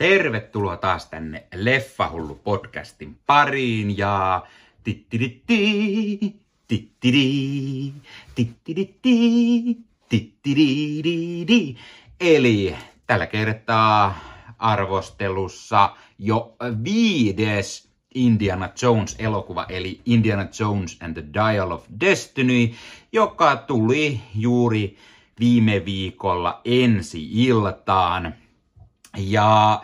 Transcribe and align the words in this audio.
Tervetuloa 0.00 0.76
taas 0.76 1.06
tänne 1.06 1.44
Leffahullu 1.54 2.34
podcastin 2.34 3.18
pariin 3.26 3.98
ja 3.98 4.46
tittiritti, 4.84 6.40
tittiri, 6.68 7.92
tittiritti, 8.34 9.76
tittiritti. 10.08 11.76
Eli 12.20 12.76
tällä 13.06 13.26
kertaa 13.26 14.18
arvostelussa 14.58 15.96
jo 16.18 16.56
viides 16.84 17.88
Indiana 18.14 18.68
Jones-elokuva, 18.82 19.66
eli 19.68 20.00
Indiana 20.06 20.46
Jones 20.60 20.98
and 21.02 21.14
the 21.14 21.24
Dial 21.34 21.70
of 21.70 21.84
Destiny, 22.00 22.74
joka 23.12 23.56
tuli 23.56 24.20
juuri 24.34 24.96
viime 25.40 25.84
viikolla 25.84 26.60
ensi 26.64 27.28
iltaan. 27.32 28.34
Ja 29.16 29.82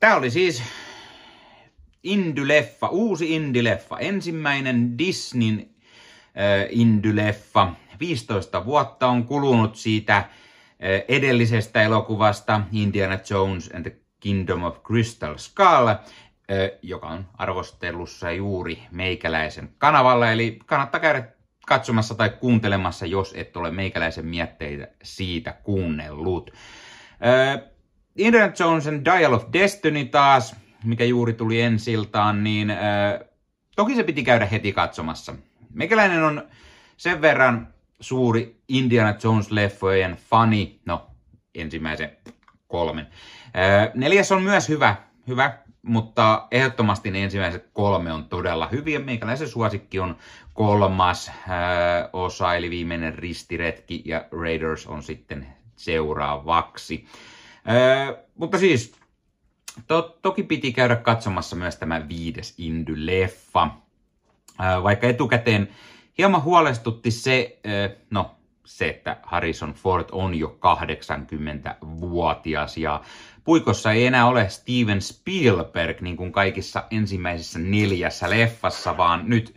tämä 0.00 0.16
oli 0.16 0.30
siis 0.30 0.62
Indyleffa, 2.02 2.88
uusi 2.88 3.34
Indyleffa, 3.34 3.98
ensimmäinen 3.98 4.98
Disneyn 4.98 5.58
äh, 5.60 6.66
Indyleffa. 6.70 7.72
15 8.00 8.64
vuotta 8.64 9.06
on 9.06 9.24
kulunut 9.24 9.76
siitä 9.76 10.16
äh, 10.16 10.26
edellisestä 11.08 11.82
elokuvasta 11.82 12.60
Indiana 12.72 13.18
Jones 13.30 13.70
and 13.74 13.82
the 13.82 13.96
Kingdom 14.20 14.62
of 14.62 14.82
Crystal 14.82 15.38
Skull, 15.38 15.88
äh, 15.88 15.98
joka 16.82 17.06
on 17.06 17.28
arvostelussa 17.38 18.32
juuri 18.32 18.82
meikäläisen 18.90 19.74
kanavalla. 19.78 20.30
Eli 20.30 20.58
kannattaa 20.66 21.00
käydä 21.00 21.28
katsomassa 21.66 22.14
tai 22.14 22.30
kuuntelemassa, 22.30 23.06
jos 23.06 23.34
et 23.36 23.56
ole 23.56 23.70
meikäläisen 23.70 24.26
mietteitä 24.26 24.88
siitä 25.02 25.52
kuunnellut. 25.52 26.50
Äh, 27.26 27.70
Indiana 28.16 28.52
Jones 28.58 28.86
and 28.86 29.04
Dial 29.04 29.32
of 29.32 29.44
Destiny 29.52 30.04
taas, 30.04 30.56
mikä 30.84 31.04
juuri 31.04 31.32
tuli 31.32 31.60
ensiltaan, 31.60 32.44
niin 32.44 32.70
äh, 32.70 32.78
toki 33.76 33.94
se 33.94 34.02
piti 34.02 34.22
käydä 34.22 34.46
heti 34.46 34.72
katsomassa. 34.72 35.34
Meikäläinen 35.74 36.24
on 36.24 36.42
sen 36.96 37.20
verran 37.20 37.68
suuri 38.00 38.60
Indiana 38.68 39.10
Jones-leffojen 39.12 40.16
fani, 40.30 40.80
no 40.86 41.06
ensimmäisen 41.54 42.16
kolmen. 42.68 43.06
Äh, 43.56 43.90
neljäs 43.94 44.32
on 44.32 44.42
myös 44.42 44.68
hyvä, 44.68 44.96
hyvä, 45.28 45.58
mutta 45.82 46.46
ehdottomasti 46.50 47.10
ne 47.10 47.22
ensimmäiset 47.22 47.70
kolme 47.72 48.12
on 48.12 48.24
todella 48.24 48.68
hyviä. 48.72 48.98
Meikäläisen 48.98 49.48
suosikki 49.48 50.00
on 50.00 50.16
kolmas 50.54 51.28
äh, 51.28 51.34
osa, 52.12 52.54
eli 52.54 52.70
viimeinen 52.70 53.14
ristiretki, 53.14 54.02
ja 54.04 54.24
Raiders 54.30 54.86
on 54.86 55.02
sitten 55.02 55.46
seuraavaksi. 55.76 57.06
Öö, 57.68 58.24
mutta 58.34 58.58
siis, 58.58 58.92
to, 59.86 60.18
toki 60.22 60.42
piti 60.42 60.72
käydä 60.72 60.96
katsomassa 60.96 61.56
myös 61.56 61.76
tämä 61.76 62.08
viides 62.08 62.58
Indy-leffa. 62.58 63.68
Öö, 64.60 64.82
vaikka 64.82 65.06
etukäteen 65.06 65.68
hieman 66.18 66.42
huolestutti 66.42 67.10
se, 67.10 67.60
öö, 67.66 67.88
no 68.10 68.36
se, 68.64 68.88
että 68.88 69.16
Harrison 69.22 69.74
Ford 69.74 70.06
on 70.12 70.34
jo 70.34 70.58
80-vuotias 70.58 72.76
ja 72.76 73.00
puikossa 73.44 73.92
ei 73.92 74.06
enää 74.06 74.26
ole 74.26 74.48
Steven 74.48 75.02
Spielberg 75.02 76.00
niin 76.00 76.16
kuin 76.16 76.32
kaikissa 76.32 76.84
ensimmäisissä 76.90 77.58
neljässä 77.58 78.30
leffassa, 78.30 78.96
vaan 78.96 79.22
nyt, 79.26 79.56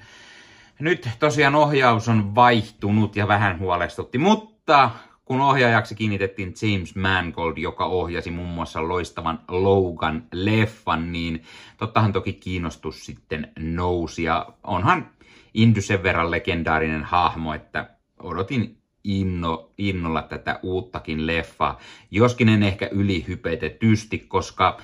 nyt 0.80 1.10
tosiaan 1.20 1.56
ohjaus 1.56 2.08
on 2.08 2.36
vaihtunut 2.36 3.16
ja 3.16 3.28
vähän 3.28 3.60
huolestutti, 3.60 4.18
mutta 4.18 4.92
kun 5.26 5.42
ohjaajaksi 5.42 5.96
kiinnitettiin 5.96 6.54
James 6.62 6.96
Mangold, 6.96 7.58
joka 7.58 7.86
ohjasi 7.86 8.32
muun 8.32 8.50
muassa 8.50 8.88
loistavan 8.88 9.40
Logan-leffan, 9.48 11.12
niin 11.12 11.44
tottahan 11.78 12.14
toki 12.14 12.34
kiinnostus 12.34 13.06
sitten 13.06 13.52
nousi. 13.60 14.24
Ja 14.24 14.54
onhan 14.64 15.10
Indy 15.54 15.82
sen 15.82 16.04
verran 16.04 16.32
legendaarinen 16.32 17.04
hahmo, 17.04 17.54
että 17.54 17.90
odotin 18.20 18.78
inno, 19.04 19.72
innolla 19.78 20.22
tätä 20.22 20.60
uuttakin 20.64 21.28
leffaa. 21.28 21.80
Joskin 22.12 22.50
en 22.50 22.64
ehkä 22.64 22.90
ylihypetetysti, 22.92 24.20
koska 24.20 24.78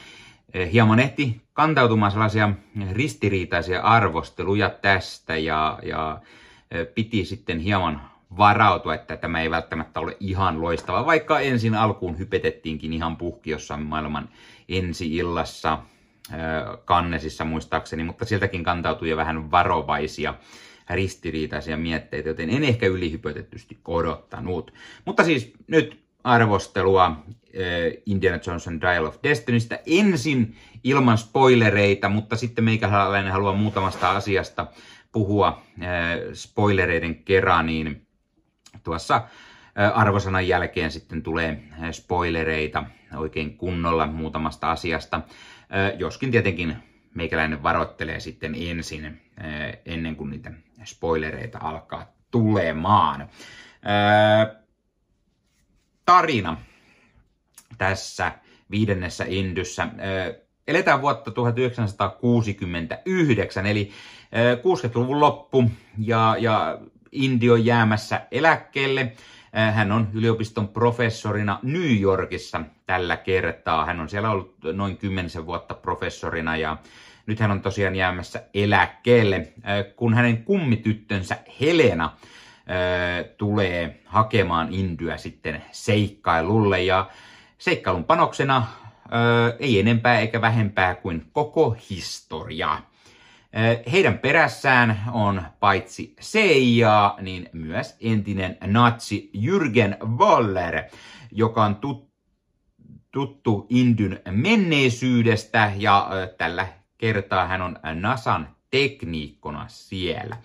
eh, 0.54 0.72
hieman 0.72 1.00
ehti 1.00 1.42
kantautumaan 1.54 2.12
sellaisia 2.12 2.50
ristiriitaisia 2.92 3.82
arvosteluja 3.82 4.70
tästä 4.70 5.38
ja, 5.38 5.80
ja 5.84 6.22
eh, 6.72 6.88
piti 6.96 7.26
sitten 7.26 7.60
hieman 7.60 8.02
varautua, 8.38 8.96
että 8.96 9.18
tämä 9.18 9.42
ei 9.42 9.52
välttämättä 9.52 10.00
ole 10.00 10.18
ihan 10.20 10.62
loistava, 10.62 11.06
vaikka 11.06 11.40
ensin 11.40 11.76
alkuun 11.76 12.20
hypetettiinkin 12.20 12.94
ihan 12.94 13.18
puhkiossa 13.18 13.78
maailman 13.78 14.30
ensi-illassa, 14.70 15.80
kannesissa 16.86 17.46
muistaakseni, 17.46 18.04
mutta 18.04 18.26
sieltäkin 18.26 18.64
kantautui 18.64 19.10
jo 19.10 19.18
vähän 19.18 19.52
varovaisia 19.52 20.34
ristiriitaisia 20.90 21.78
mietteitä, 21.78 22.30
joten 22.30 22.50
en 22.50 22.64
ehkä 22.64 22.88
ylihypotetysti 22.88 23.80
odottanut. 23.88 24.74
Mutta 25.06 25.24
siis 25.24 25.54
nyt 25.68 26.04
arvostelua 26.24 27.16
Indiana 28.06 28.40
Johnson 28.48 28.82
Dial 28.82 29.06
of 29.06 29.18
Destinystä 29.24 29.80
ensin 29.86 30.56
ilman 30.84 31.18
spoilereita, 31.18 32.10
mutta 32.10 32.36
sitten 32.36 32.64
meikäläinen 32.64 33.32
haluaa 33.32 33.54
muutamasta 33.54 34.12
asiasta 34.12 34.68
puhua 35.12 35.62
spoilereiden 36.34 37.16
kerran, 37.16 37.66
niin 37.66 38.08
tuossa 38.84 39.28
arvosanan 39.94 40.48
jälkeen 40.48 40.92
sitten 40.92 41.24
tulee 41.24 41.64
spoilereita 41.92 42.84
oikein 43.16 43.58
kunnolla 43.58 44.08
muutamasta 44.08 44.72
asiasta. 44.72 45.22
Joskin 45.98 46.32
tietenkin 46.32 46.76
meikäläinen 47.16 47.64
varoittelee 47.64 48.20
sitten 48.20 48.56
ensin, 48.58 49.22
ennen 49.86 50.16
kuin 50.16 50.30
niitä 50.30 50.52
spoilereita 50.84 51.60
alkaa 51.62 52.06
tulemaan. 52.32 53.30
Tarina 56.06 56.58
tässä 57.78 58.32
viidennessä 58.72 59.26
Indyssä. 59.28 59.88
Eletään 60.68 61.02
vuotta 61.02 61.32
1969, 61.32 63.66
eli 63.66 63.92
60-luvun 64.64 65.20
loppu, 65.20 65.72
ja, 65.98 66.36
ja 66.40 66.80
Indio 67.12 67.56
jäämässä 67.56 68.22
eläkkeelle. 68.32 69.14
Hän 69.74 69.92
on 69.92 70.08
yliopiston 70.14 70.68
professorina 70.68 71.60
New 71.64 72.02
Yorkissa 72.02 72.62
tällä 72.86 73.18
kertaa. 73.18 73.86
Hän 73.86 74.00
on 74.00 74.10
siellä 74.10 74.32
ollut 74.32 74.56
noin 74.74 74.98
kymmenisen 74.98 75.46
vuotta 75.46 75.74
professorina 75.74 76.58
ja 76.58 76.78
nyt 77.26 77.40
hän 77.40 77.52
on 77.52 77.62
tosiaan 77.62 77.96
jäämässä 77.96 78.44
eläkkeelle, 78.54 79.54
kun 79.96 80.14
hänen 80.14 80.44
kummityttönsä 80.44 81.38
Helena 81.62 82.12
tulee 83.38 84.02
hakemaan 84.06 84.74
Indyä 84.74 85.18
sitten 85.18 85.64
seikkailulle. 85.72 86.84
Ja 86.84 87.10
seikkailun 87.58 88.04
panoksena 88.04 88.68
ei 89.60 89.80
enempää 89.80 90.20
eikä 90.20 90.42
vähempää 90.42 90.96
kuin 90.96 91.26
koko 91.32 91.78
historia. 91.90 92.78
Heidän 93.92 94.20
perässään 94.20 95.04
on 95.12 95.44
paitsi 95.60 96.16
CIA, 96.22 97.16
niin 97.22 97.50
myös 97.54 97.98
entinen 98.02 98.58
natsi 98.66 99.32
Jürgen 99.38 99.98
Waller, 100.18 100.84
joka 101.32 101.64
on 101.64 101.76
tut, 101.76 102.10
tuttu 103.12 103.68
Indyn 103.70 104.20
menneisyydestä 104.32 105.72
ja 105.78 106.10
tällä 106.38 106.68
kertaa 106.98 107.48
hän 107.48 107.62
on 107.62 107.80
NASAn 107.94 108.56
tekniikkona 108.72 109.66
siellä. 109.68 110.38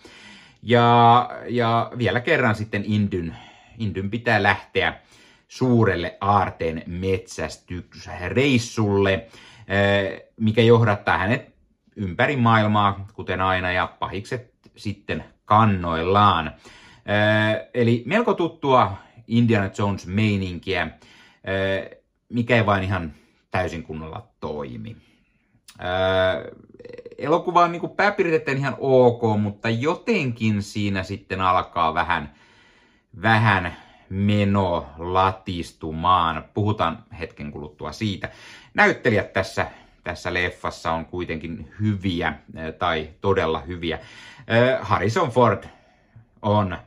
Ja, 0.62 1.30
ja 1.48 1.92
vielä 1.98 2.20
kerran 2.20 2.54
sitten 2.54 2.84
Indyn, 2.86 3.36
Indyn 3.78 4.10
pitää 4.10 4.42
lähteä 4.42 5.00
suurelle 5.48 6.16
aarteen 6.20 6.82
metsästysreissulle, 6.86 9.26
mikä 10.36 10.62
johdattaa 10.62 11.18
hänet 11.18 11.53
ympäri 11.96 12.36
maailmaa, 12.36 13.06
kuten 13.14 13.40
aina, 13.40 13.72
ja 13.72 13.86
pahikset 13.98 14.54
sitten 14.76 15.24
kannoillaan. 15.44 16.54
Eli 17.74 18.02
melko 18.06 18.34
tuttua 18.34 18.92
Indiana 19.26 19.70
Jones 19.78 20.06
meininkiä, 20.06 20.88
mikä 22.28 22.56
ei 22.56 22.66
vain 22.66 22.84
ihan 22.84 23.12
täysin 23.50 23.82
kunnolla 23.82 24.28
toimi. 24.40 24.96
Elokuva 27.18 27.62
on 27.64 27.72
niin 27.72 27.90
pääpiirteiden 27.96 28.56
ihan 28.56 28.76
ok, 28.78 29.40
mutta 29.40 29.70
jotenkin 29.70 30.62
siinä 30.62 31.02
sitten 31.02 31.40
alkaa 31.40 31.94
vähän, 31.94 32.34
vähän 33.22 33.76
meno 34.08 34.86
latistumaan. 34.98 36.44
Puhutaan 36.54 37.04
hetken 37.18 37.50
kuluttua 37.50 37.92
siitä. 37.92 38.28
Näyttelijät 38.74 39.32
tässä 39.32 39.66
tässä 40.04 40.34
leffassa 40.34 40.92
on 40.92 41.06
kuitenkin 41.06 41.72
hyviä 41.80 42.34
tai 42.78 43.08
todella 43.20 43.60
hyviä. 43.60 43.98
Harrison 44.80 45.30
Ford 45.30 45.64
on 46.42 46.78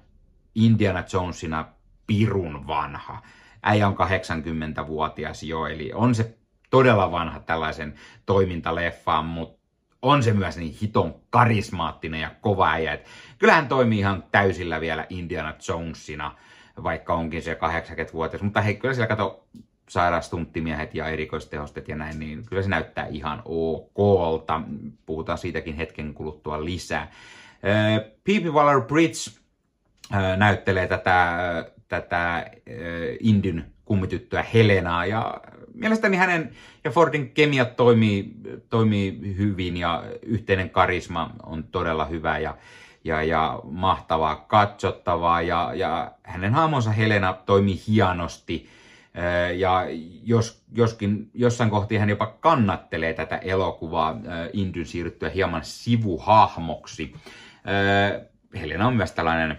Indiana 0.56 1.04
Jonesina 1.14 1.66
pirun 2.08 2.68
vanha. 2.68 3.22
Äijä 3.64 3.88
on 3.88 3.96
80-vuotias 3.96 5.44
jo, 5.44 5.66
eli 5.66 5.92
on 5.94 6.16
se 6.16 6.38
todella 6.70 7.12
vanha 7.12 7.40
tällaisen 7.40 7.94
toimintaleffaan, 8.26 9.26
mutta 9.26 9.58
on 10.02 10.24
se 10.24 10.34
myös 10.34 10.58
niin 10.58 10.78
hiton 10.82 11.16
karismaattinen 11.30 12.22
ja 12.22 12.32
kova 12.42 12.72
äijä. 12.72 12.94
Et 12.94 13.06
kyllähän 13.38 13.68
toimii 13.68 14.00
ihan 14.00 14.24
täysillä 14.32 14.82
vielä 14.82 15.06
Indiana 15.10 15.54
Jonesina, 15.68 16.36
vaikka 16.84 17.14
onkin 17.14 17.42
se 17.42 17.54
80-vuotias. 17.54 18.42
Mutta 18.42 18.62
hei, 18.62 18.76
kyllä 18.76 18.94
siellä 18.94 19.08
kato 19.08 19.48
sairaastunttimiehet 19.90 20.96
ja 20.96 21.08
erikoistehostet 21.08 21.88
ja 21.88 21.96
näin, 21.96 22.20
niin 22.20 22.46
kyllä 22.46 22.62
se 22.62 22.70
näyttää 22.70 23.08
ihan 23.08 23.42
okolta. 23.46 24.62
Puhutaan 25.06 25.38
siitäkin 25.38 25.76
hetken 25.76 26.14
kuluttua 26.14 26.66
lisää. 26.66 27.12
P.P. 28.24 28.46
Waller-Bridge 28.46 29.40
näyttelee 30.38 30.88
tätä, 30.88 31.38
tätä 31.88 32.52
Indyn 33.20 33.66
kummityttöä 33.86 34.46
Helenaa 34.54 35.06
ja 35.06 35.42
mielestäni 35.74 36.18
hänen 36.18 36.52
ja 36.84 36.92
Fordin 36.92 37.30
kemiat 37.30 37.76
toimii, 37.76 38.32
toimii 38.70 39.36
hyvin 39.38 39.78
ja 39.78 40.04
yhteinen 40.22 40.70
karisma 40.70 41.32
on 41.44 41.64
todella 41.64 42.06
hyvä 42.06 42.40
ja, 42.40 42.58
ja, 43.04 43.24
ja 43.24 43.60
mahtavaa 43.64 44.36
katsottavaa 44.36 45.42
ja, 45.42 45.72
ja 45.76 46.12
hänen 46.24 46.54
haamonsa 46.54 46.92
Helena 46.92 47.34
toimii 47.34 47.82
hienosti 47.88 48.70
ja 49.58 49.86
jos, 50.24 50.64
joskin 50.72 51.30
jossain 51.34 51.70
kohti 51.70 51.98
hän 51.98 52.10
jopa 52.10 52.26
kannattelee 52.28 53.14
tätä 53.14 53.38
elokuvaa 53.38 54.16
Indyn 54.54 54.86
siirryttyä 54.86 55.30
hieman 55.30 55.64
sivuhahmoksi. 55.64 57.14
Helena 58.60 58.88
on 58.88 58.96
myös 58.96 59.12
tällainen 59.12 59.58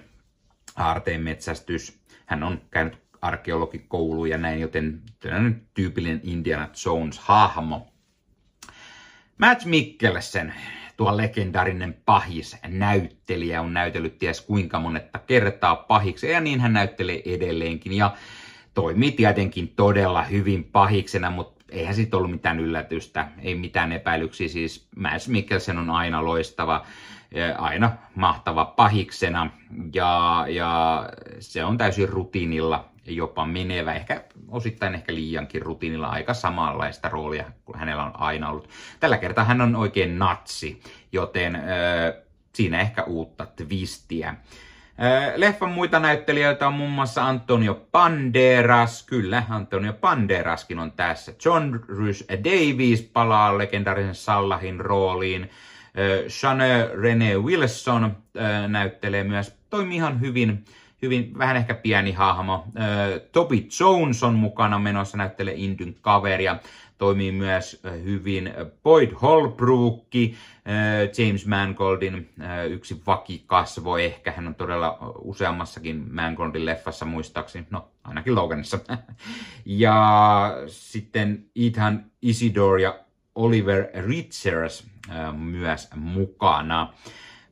aarteenmetsästys. 0.76 2.00
Hän 2.26 2.42
on 2.42 2.60
käynyt 2.70 2.98
arkeologikoulu 3.22 4.24
ja 4.24 4.38
näin, 4.38 4.60
joten 4.60 5.02
tällainen 5.20 5.62
tyypillinen 5.74 6.20
Indiana 6.22 6.68
Jones-hahmo. 6.84 7.92
Matt 9.38 9.64
Mikkelsen, 9.64 10.54
tuo 10.96 11.16
legendaarinen 11.16 11.96
pahis 12.04 12.56
näyttelijä, 12.66 13.60
on 13.60 13.74
näytellyt 13.74 14.18
ties 14.18 14.40
kuinka 14.40 14.80
monetta 14.80 15.18
kertaa 15.18 15.76
pahiksi, 15.76 16.30
ja 16.30 16.40
niin 16.40 16.60
hän 16.60 16.72
näyttelee 16.72 17.22
edelleenkin, 17.24 17.92
ja 17.92 18.16
toimii 18.78 19.12
tietenkin 19.12 19.72
todella 19.76 20.22
hyvin 20.22 20.64
pahiksena, 20.64 21.30
mutta 21.30 21.64
eihän 21.70 21.94
siitä 21.94 22.16
ollut 22.16 22.30
mitään 22.30 22.60
yllätystä, 22.60 23.28
ei 23.42 23.54
mitään 23.54 23.92
epäilyksiä, 23.92 24.48
siis 24.48 24.88
Mads 24.96 25.28
Mikkelsen 25.28 25.78
on 25.78 25.90
aina 25.90 26.24
loistava, 26.24 26.86
aina 27.58 27.92
mahtava 28.14 28.64
pahiksena, 28.64 29.50
ja, 29.94 30.44
ja 30.48 31.02
se 31.40 31.64
on 31.64 31.78
täysin 31.78 32.08
rutiinilla 32.08 32.88
jopa 33.06 33.46
menevä, 33.46 33.94
ehkä 33.94 34.24
osittain 34.48 34.94
ehkä 34.94 35.14
liiankin 35.14 35.62
rutiinilla 35.62 36.08
aika 36.08 36.34
samanlaista 36.34 37.08
roolia 37.08 37.44
kuin 37.64 37.78
hänellä 37.78 38.04
on 38.04 38.20
aina 38.20 38.50
ollut. 38.50 38.68
Tällä 39.00 39.18
kertaa 39.18 39.44
hän 39.44 39.60
on 39.60 39.76
oikein 39.76 40.18
natsi, 40.18 40.80
joten 41.12 41.56
äh, 41.56 41.62
siinä 42.54 42.80
ehkä 42.80 43.02
uutta 43.02 43.46
twistiä. 43.46 44.34
Leffan 45.36 45.70
muita 45.70 46.00
näyttelijöitä 46.00 46.66
on 46.66 46.74
muun 46.74 46.90
muassa 46.90 47.26
Antonio 47.26 47.86
Banderas. 47.92 49.02
Kyllä, 49.02 49.42
Antonio 49.48 49.92
Banderaskin 49.92 50.78
on 50.78 50.92
tässä. 50.92 51.32
John 51.44 51.80
Rhys 51.88 52.24
Davies 52.30 53.02
palaa 53.02 53.58
legendaarisen 53.58 54.14
Sallahin 54.14 54.80
rooliin. 54.80 55.50
Shane 56.28 56.90
Rene 57.02 57.38
Wilson 57.38 58.16
näyttelee 58.68 59.24
myös, 59.24 59.58
toimii 59.70 59.96
ihan 59.96 60.20
hyvin 60.20 60.64
hyvin, 61.02 61.38
vähän 61.38 61.56
ehkä 61.56 61.74
pieni 61.74 62.12
hahmo. 62.12 62.66
Toby 63.32 63.56
Jones 63.80 64.22
on 64.22 64.34
mukana 64.34 64.78
menossa, 64.78 65.16
näyttelee 65.16 65.54
Indyn 65.56 65.94
kaveria. 66.00 66.56
Toimii 66.98 67.32
myös 67.32 67.82
hyvin 68.04 68.54
Boyd 68.82 69.10
Holbrook, 69.22 70.04
James 71.18 71.46
Mangoldin 71.46 72.30
yksi 72.68 73.02
vakikasvo 73.06 73.98
ehkä. 73.98 74.32
Hän 74.32 74.46
on 74.46 74.54
todella 74.54 74.98
useammassakin 75.18 76.14
Mangoldin 76.14 76.66
leffassa 76.66 77.04
muistaakseni, 77.04 77.66
no 77.70 77.88
ainakin 78.04 78.34
Loganissa. 78.34 78.78
ja 79.64 80.52
sitten 80.66 81.44
Ethan 81.56 82.04
Isidore 82.22 82.82
ja 82.82 82.98
Oliver 83.34 83.86
Richards 83.94 84.86
myös 85.38 85.88
mukana. 85.94 86.92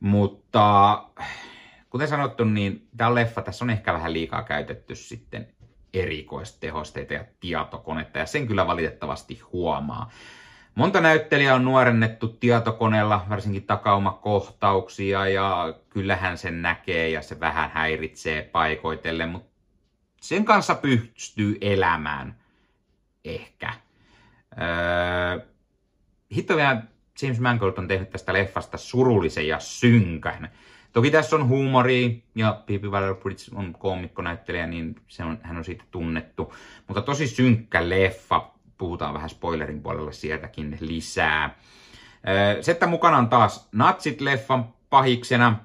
Mutta 0.01 1.05
kuten 1.91 2.09
sanottu, 2.09 2.45
niin 2.45 2.89
tämä 2.97 3.15
leffa, 3.15 3.43
tässä 3.43 3.65
on 3.65 3.71
ehkä 3.71 3.93
vähän 3.93 4.13
liikaa 4.13 4.43
käytetty 4.43 4.95
sitten 4.95 5.49
erikoistehosteita 6.01 7.15
ja 7.15 7.25
tietokonetta, 7.41 8.19
ja 8.19 8.27
sen 8.27 8.47
kyllä 8.47 8.67
valitettavasti 8.67 9.41
huomaa. 9.53 10.11
Monta 10.75 11.01
näyttelijää 11.01 11.55
on 11.55 11.65
nuorennettu 11.65 12.29
tietokoneella, 12.29 13.27
varsinkin 13.29 13.67
takaumakohtauksia, 13.67 15.29
ja 15.29 15.75
kyllähän 15.89 16.39
sen 16.39 16.63
näkee 16.63 17.09
ja 17.09 17.23
se 17.23 17.41
vähän 17.41 17.71
häiritsee 17.71 18.43
paikoitelle, 18.43 19.27
mutta 19.27 19.49
sen 20.21 20.45
kanssa 20.45 20.75
pystyy 20.75 21.59
elämään 21.61 22.37
ehkä. 23.25 23.75
Öö, 24.61 25.47
hitto 26.35 26.57
vielä 26.57 26.83
James 27.23 27.41
Mangold 27.41 27.79
on 27.79 27.89
tehnyt 27.89 28.11
tästä 28.11 28.33
leffasta 28.33 28.77
surullisen 28.77 29.49
ja 29.49 29.61
synkän. 29.61 30.51
Toki 30.97 31.11
tässä 31.11 31.37
on 31.37 31.49
huumori 31.49 32.25
ja 32.35 32.63
P.P. 32.67 32.85
Waller-Bridge 32.85 33.59
on 33.59 33.75
koomikkonäyttelijä, 33.79 34.67
niin 34.67 34.97
se 35.09 35.25
on, 35.25 35.39
hän 35.43 35.57
on 35.57 35.65
siitä 35.65 35.85
tunnettu. 35.91 36.55
Mutta 36.87 37.03
tosi 37.03 37.27
synkkä 37.27 37.89
leffa, 37.89 38.51
puhutaan 38.79 39.15
vähän 39.15 39.31
spoilerin 39.31 39.83
puolella 39.83 40.13
sieltäkin 40.13 40.79
lisää. 40.81 41.57
Se, 42.61 42.73
että 42.73 42.87
mukana 42.87 43.19
on 43.19 43.29
taas 43.29 43.69
natsit 43.73 44.21
leffan 44.21 44.75
pahiksena, 44.91 45.57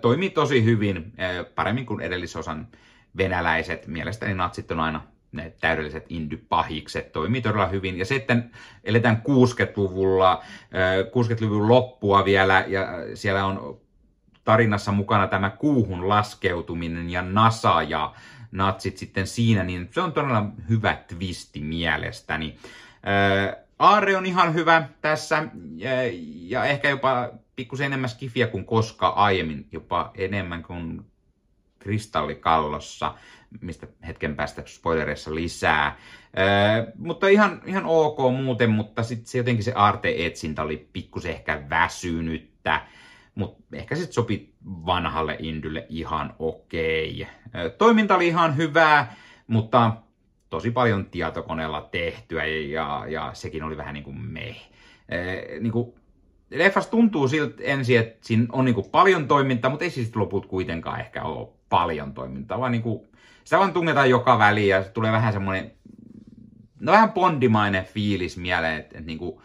toimii 0.00 0.30
tosi 0.30 0.64
hyvin, 0.64 1.12
paremmin 1.54 1.86
kuin 1.86 2.00
edellisosan 2.00 2.68
venäläiset. 3.16 3.86
Mielestäni 3.86 4.34
natsit 4.34 4.70
on 4.70 4.80
aina 4.80 5.02
ne 5.32 5.52
täydelliset 5.60 6.06
indy-pahikset, 6.08 7.12
toimii 7.12 7.42
todella 7.42 7.66
hyvin. 7.66 7.98
Ja 7.98 8.04
sitten 8.04 8.50
eletään 8.84 9.22
60-luvulla, 9.28 10.42
60-luvun 11.04 11.68
loppua 11.68 12.24
vielä, 12.24 12.64
ja 12.68 12.86
siellä 13.14 13.44
on 13.44 13.81
tarinassa 14.44 14.92
mukana 14.92 15.26
tämä 15.26 15.50
kuuhun 15.50 16.08
laskeutuminen 16.08 17.10
ja 17.10 17.22
NASA 17.22 17.82
ja 17.82 18.14
natsit 18.52 18.96
sitten 18.96 19.26
siinä, 19.26 19.64
niin 19.64 19.88
se 19.90 20.00
on 20.00 20.12
todella 20.12 20.46
hyvä 20.68 20.96
twisti 21.08 21.60
mielestäni. 21.60 22.56
Aare 23.78 24.16
on 24.16 24.26
ihan 24.26 24.54
hyvä 24.54 24.88
tässä 25.00 25.44
ja, 26.48 26.64
ehkä 26.64 26.88
jopa 26.88 27.30
pikkusen 27.56 27.86
enemmän 27.86 28.10
skifiä 28.10 28.46
kuin 28.46 28.64
koskaan 28.64 29.16
aiemmin, 29.16 29.66
jopa 29.72 30.10
enemmän 30.14 30.62
kuin 30.62 31.06
kristallikallossa, 31.78 33.14
mistä 33.60 33.86
hetken 34.06 34.36
päästä 34.36 34.62
spoilereissa 34.66 35.34
lisää. 35.34 35.96
Ö, 36.38 36.92
mutta 36.98 37.28
ihan, 37.28 37.62
ihan 37.66 37.84
ok 37.86 38.18
muuten, 38.42 38.70
mutta 38.70 39.02
sitten 39.02 39.26
se 39.26 39.38
jotenkin 39.38 39.64
se 39.64 39.72
Arte-etsintä 39.72 40.62
oli 40.62 40.88
pikkusen 40.92 41.32
ehkä 41.32 41.62
väsynyttä. 41.70 42.80
Mutta 43.34 43.76
ehkä 43.76 43.96
sitten 43.96 44.12
sopi 44.12 44.54
vanhalle 44.64 45.36
Indylle 45.38 45.86
ihan 45.88 46.34
okei. 46.38 47.26
Toiminta 47.78 48.14
oli 48.14 48.26
ihan 48.26 48.56
hyvää, 48.56 49.16
mutta 49.46 49.92
tosi 50.50 50.70
paljon 50.70 51.06
tietokoneella 51.06 51.88
tehtyä 51.90 52.46
ja, 52.46 53.04
ja 53.08 53.30
sekin 53.32 53.62
oli 53.62 53.76
vähän 53.76 53.94
niin 53.94 54.04
kuin 54.04 54.20
me. 54.20 54.56
niin 55.60 55.72
kuin, 55.72 55.94
leffas 56.50 56.86
tuntuu 56.86 57.28
siltä 57.28 57.62
ensin, 57.62 57.98
että 57.98 58.18
siinä 58.26 58.46
on 58.52 58.64
niin 58.64 58.74
kuin 58.74 58.90
paljon 58.90 59.28
toimintaa, 59.28 59.70
mutta 59.70 59.84
ei 59.84 59.90
siis 59.90 60.16
loput 60.16 60.46
kuitenkaan 60.46 61.00
ehkä 61.00 61.22
ole 61.22 61.48
paljon 61.68 62.14
toimintaa, 62.14 62.60
vaan 62.60 62.72
niin 62.72 62.82
kuin, 62.82 63.08
sitä 63.44 63.58
vaan 63.58 63.72
tungetaan 63.72 64.10
joka 64.10 64.38
väliin 64.38 64.68
ja 64.68 64.84
tulee 64.84 65.12
vähän 65.12 65.32
semmoinen, 65.32 65.72
no 66.80 66.92
vähän 66.92 67.12
bondimainen 67.12 67.84
fiilis 67.84 68.36
mieleen, 68.36 68.80
että, 68.80 68.98
että 68.98 69.06
niin 69.06 69.18
kuin, 69.18 69.42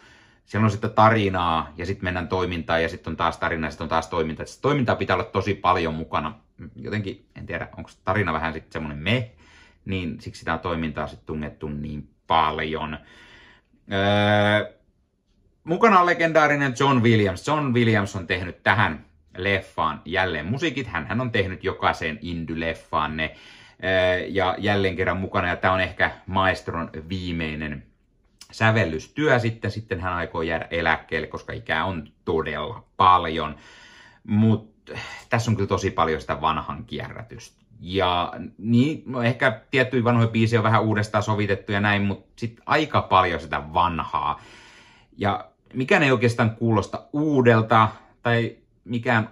siellä 0.48 0.64
on 0.64 0.70
sitten 0.70 0.90
tarinaa 0.90 1.72
ja 1.76 1.86
sitten 1.86 2.04
mennään 2.04 2.28
toimintaan 2.28 2.82
ja 2.82 2.88
sitten 2.88 3.10
on 3.10 3.16
taas 3.16 3.38
tarina 3.38 3.66
ja 3.66 3.70
sitten 3.70 3.84
on 3.84 3.88
taas 3.88 4.08
toiminta. 4.08 4.44
Sitten 4.44 4.62
toimintaa 4.62 4.96
pitää 4.96 5.16
olla 5.16 5.24
tosi 5.24 5.54
paljon 5.54 5.94
mukana. 5.94 6.34
Jotenkin, 6.76 7.26
en 7.36 7.46
tiedä, 7.46 7.68
onko 7.76 7.90
tarina 8.04 8.32
vähän 8.32 8.52
sitten 8.52 8.72
semmoinen 8.72 8.98
me, 8.98 9.30
niin 9.84 10.20
siksi 10.20 10.44
tämä 10.44 10.58
toimintaa 10.58 11.06
sitten 11.06 11.26
tungettu 11.26 11.68
niin 11.68 12.08
paljon. 12.26 12.98
Öö, 13.92 14.72
mukana 15.64 16.00
on 16.00 16.06
legendaarinen 16.06 16.74
John 16.80 17.02
Williams. 17.02 17.46
John 17.46 17.74
Williams 17.74 18.16
on 18.16 18.26
tehnyt 18.26 18.62
tähän 18.62 19.04
leffaan 19.36 20.02
jälleen 20.04 20.46
musiikit. 20.46 20.86
Hän 20.86 21.20
on 21.20 21.30
tehnyt 21.30 21.64
jokaiseen 21.64 22.18
Indy-leffaan 22.22 23.16
ne. 23.16 23.36
Öö, 23.84 24.26
ja 24.28 24.54
jälleen 24.58 24.96
kerran 24.96 25.16
mukana, 25.16 25.48
ja 25.48 25.56
tämä 25.56 25.74
on 25.74 25.80
ehkä 25.80 26.10
maestron 26.26 26.90
viimeinen 27.08 27.88
sävellystyö 28.52 29.38
sitten, 29.38 29.70
sitten 29.70 30.00
hän 30.00 30.12
aikoo 30.12 30.42
jäädä 30.42 30.68
eläkkeelle, 30.70 31.26
koska 31.26 31.52
ikää 31.52 31.84
on 31.84 32.08
todella 32.24 32.84
paljon. 32.96 33.56
Mutta 34.24 34.92
tässä 35.28 35.50
on 35.50 35.56
kyllä 35.56 35.68
tosi 35.68 35.90
paljon 35.90 36.20
sitä 36.20 36.40
vanhan 36.40 36.84
kierrätystä, 36.84 37.62
Ja 37.80 38.32
niin, 38.58 39.02
no 39.06 39.22
ehkä 39.22 39.60
tiettyjä 39.70 40.04
vanhoja 40.04 40.28
biisejä 40.28 40.60
on 40.60 40.64
vähän 40.64 40.82
uudestaan 40.82 41.22
sovitettu 41.22 41.72
ja 41.72 41.80
näin, 41.80 42.02
mutta 42.02 42.32
sitten 42.36 42.62
aika 42.66 43.02
paljon 43.02 43.40
sitä 43.40 43.62
vanhaa. 43.74 44.40
Ja 45.16 45.50
mikään 45.74 46.02
ei 46.02 46.12
oikeastaan 46.12 46.50
kuulosta 46.50 47.02
uudelta, 47.12 47.88
tai 48.22 48.56
mikään 48.84 49.30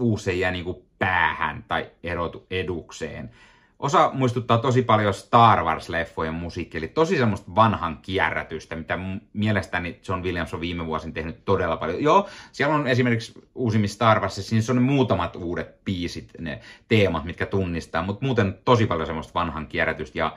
uusi 0.00 0.30
ei 0.30 0.40
jää 0.40 0.50
niin 0.50 0.64
kuin 0.64 0.82
päähän 0.98 1.64
tai 1.68 1.90
erotu 2.02 2.46
edukseen. 2.50 3.30
Osa 3.78 4.10
muistuttaa 4.14 4.58
tosi 4.58 4.82
paljon 4.82 5.14
Star 5.14 5.58
Wars-leffojen 5.58 6.32
musiikki, 6.32 6.78
eli 6.78 6.88
tosi 6.88 7.16
semmoista 7.16 7.54
vanhan 7.54 7.98
kierrätystä, 8.02 8.76
mitä 8.76 8.98
mielestäni 9.32 10.00
John 10.08 10.22
Williams 10.22 10.54
on 10.54 10.60
viime 10.60 10.86
vuosin 10.86 11.12
tehnyt 11.12 11.44
todella 11.44 11.76
paljon. 11.76 12.02
Joo, 12.02 12.28
siellä 12.52 12.74
on 12.74 12.86
esimerkiksi 12.86 13.32
uusimmissa 13.54 13.94
Star 13.94 14.20
Warsissa, 14.20 14.48
siinä 14.48 14.64
on 14.70 14.76
ne 14.76 14.92
muutamat 14.92 15.36
uudet 15.36 15.84
biisit, 15.84 16.30
ne 16.38 16.60
teemat, 16.88 17.24
mitkä 17.24 17.46
tunnistaa, 17.46 18.02
mutta 18.02 18.26
muuten 18.26 18.58
tosi 18.64 18.86
paljon 18.86 19.06
semmoista 19.06 19.34
vanhan 19.34 19.66
kierrätystä, 19.66 20.18
ja 20.18 20.36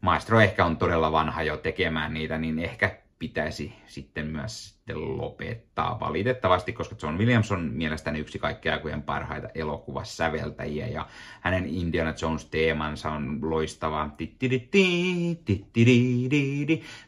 Maestro 0.00 0.40
ehkä 0.40 0.64
on 0.64 0.76
todella 0.76 1.12
vanha 1.12 1.42
jo 1.42 1.56
tekemään 1.56 2.14
niitä, 2.14 2.38
niin 2.38 2.58
ehkä 2.58 2.96
pitäisi 3.18 3.74
sitten 3.86 4.26
myös 4.26 4.78
sitten 4.88 5.18
lopettaa 5.18 6.00
valitettavasti, 6.00 6.72
koska 6.72 6.96
John 7.02 7.18
Williams 7.18 7.52
on 7.52 7.70
mielestäni 7.74 8.18
yksi 8.18 8.38
kaikkea 8.38 8.72
aikojen 8.72 9.02
parhaita 9.02 9.48
elokuvasäveltäjiä 9.54 10.86
ja 10.86 11.06
hänen 11.40 11.66
Indiana 11.66 12.14
Jones-teemansa 12.22 13.10
on 13.10 13.38
loistava. 13.42 14.10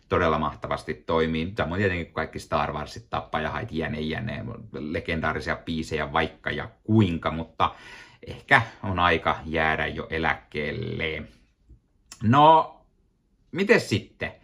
Todella 0.09 0.38
mahtavasti 0.38 0.95
toimii. 0.95 1.52
Samoin 1.57 1.79
tietenkin 1.79 2.12
kaikki 2.12 2.38
Star 2.38 2.73
Warsit, 2.73 3.11
tappajahait, 3.11 3.73
jäne, 3.73 4.00
jäne, 4.00 4.45
legendaarisia 4.73 5.57
biisejä 5.57 6.12
vaikka 6.12 6.50
ja 6.50 6.71
kuinka, 6.85 7.31
mutta 7.31 7.75
ehkä 8.26 8.62
on 8.83 8.99
aika 8.99 9.38
jäädä 9.45 9.87
jo 9.87 10.07
eläkkeelle. 10.11 11.23
No, 12.23 12.76
miten 13.52 13.81
sitten? 13.81 14.39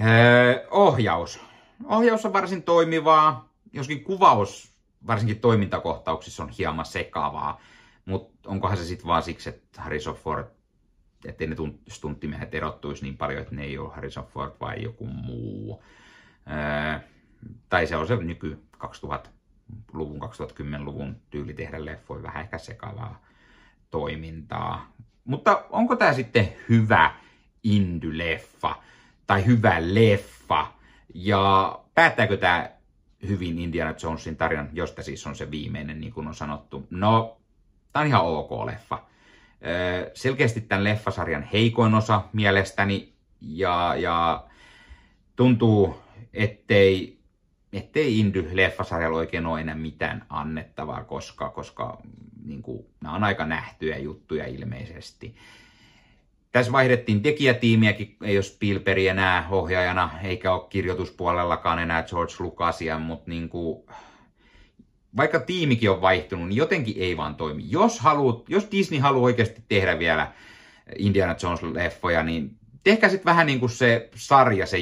Öö, 0.00 0.66
ohjaus. 0.70 1.40
Ohjaus 1.84 2.26
on 2.26 2.32
varsin 2.32 2.62
toimivaa, 2.62 3.48
joskin 3.72 4.04
kuvaus 4.04 4.70
varsinkin 5.06 5.40
toimintakohtauksissa 5.40 6.42
on 6.42 6.48
hieman 6.48 6.84
sekavaa, 6.84 7.60
mutta 8.04 8.50
onkohan 8.50 8.76
se 8.76 8.84
sitten 8.84 9.06
vaan 9.06 9.22
siksi, 9.22 9.48
että 9.48 9.82
Harrison 9.82 10.14
Ford, 10.14 10.46
ettei 11.24 11.46
ne 11.46 11.56
stunttimiehet 11.88 12.54
erottuisi 12.54 13.02
niin 13.02 13.16
paljon, 13.16 13.42
että 13.42 13.54
ne 13.54 13.64
ei 13.64 13.78
ole 13.78 13.94
Harrison 13.94 14.26
Ford 14.26 14.52
vai 14.60 14.82
joku 14.82 15.06
muu. 15.06 15.82
Öö, 16.46 17.00
tai 17.68 17.86
se 17.86 17.96
on 17.96 18.06
se 18.06 18.16
nyky 18.16 18.62
2000-luvun, 18.76 20.20
2010-luvun 20.22 21.16
tyyli 21.30 21.54
tehdä 21.54 21.84
leffoja 21.84 22.22
vähän 22.22 22.42
ehkä 22.42 22.58
sekavaa 22.58 23.22
toimintaa. 23.90 24.92
Mutta 25.24 25.64
onko 25.70 25.96
tämä 25.96 26.12
sitten 26.12 26.52
hyvä 26.68 27.14
indy-leffa? 27.64 28.74
Tai 29.30 29.46
hyvä 29.46 29.76
leffa. 29.80 30.66
Ja 31.14 31.78
päättääkö 31.94 32.36
tämä 32.36 32.70
hyvin 33.28 33.58
Indiana 33.58 33.94
Jonesin 34.02 34.36
tarinan, 34.36 34.68
josta 34.72 35.02
siis 35.02 35.26
on 35.26 35.36
se 35.36 35.50
viimeinen, 35.50 36.00
niin 36.00 36.12
kuin 36.12 36.26
on 36.26 36.34
sanottu? 36.34 36.86
No, 36.90 37.40
tämä 37.92 38.00
on 38.00 38.06
ihan 38.06 38.24
ok 38.24 38.50
leffa. 38.66 39.02
Selkeästi 40.14 40.60
tämän 40.60 40.84
leffasarjan 40.84 41.42
heikoin 41.42 41.94
osa 41.94 42.22
mielestäni, 42.32 43.12
ja, 43.40 43.94
ja 43.98 44.44
tuntuu, 45.36 45.96
ettei, 46.34 47.18
ettei 47.72 48.22
Indy-leffasarjalla 48.22 49.16
oikein 49.16 49.46
ole 49.46 49.60
enää 49.60 49.74
mitään 49.74 50.26
annettavaa, 50.28 51.04
koska, 51.04 51.48
koska 51.48 52.00
niin 52.44 52.62
kuin, 52.62 52.86
nämä 53.00 53.14
on 53.14 53.24
aika 53.24 53.46
nähtyjä 53.46 53.98
juttuja 53.98 54.46
ilmeisesti. 54.46 55.34
Tässä 56.52 56.72
vaihdettiin 56.72 57.22
tekijätiimiäkin, 57.22 58.16
ei 58.22 58.36
ole 58.36 58.42
Spielberg 58.42 58.98
enää 58.98 59.46
ohjaajana, 59.50 60.10
eikä 60.22 60.52
ole 60.52 60.66
kirjoituspuolellakaan 60.68 61.78
enää 61.78 62.02
George 62.02 62.34
Lucasia, 62.38 62.98
mutta 62.98 63.30
niin 63.30 63.48
kuin, 63.48 63.82
vaikka 65.16 65.40
tiimikin 65.40 65.90
on 65.90 66.00
vaihtunut, 66.00 66.48
niin 66.48 66.56
jotenkin 66.56 66.94
ei 66.98 67.16
vaan 67.16 67.34
toimi. 67.34 67.62
Jos, 67.66 68.00
haluat, 68.00 68.48
jos 68.48 68.68
Disney 68.70 69.00
haluaa 69.00 69.24
oikeasti 69.24 69.64
tehdä 69.68 69.98
vielä 69.98 70.32
Indiana 70.98 71.32
Jones-leffoja, 71.32 72.22
niin 72.22 72.56
tehkää 72.84 73.10
sitten 73.10 73.30
vähän 73.30 73.46
niin 73.46 73.60
kuin 73.60 73.70
se 73.70 74.08
sarja, 74.14 74.66
se, 74.66 74.78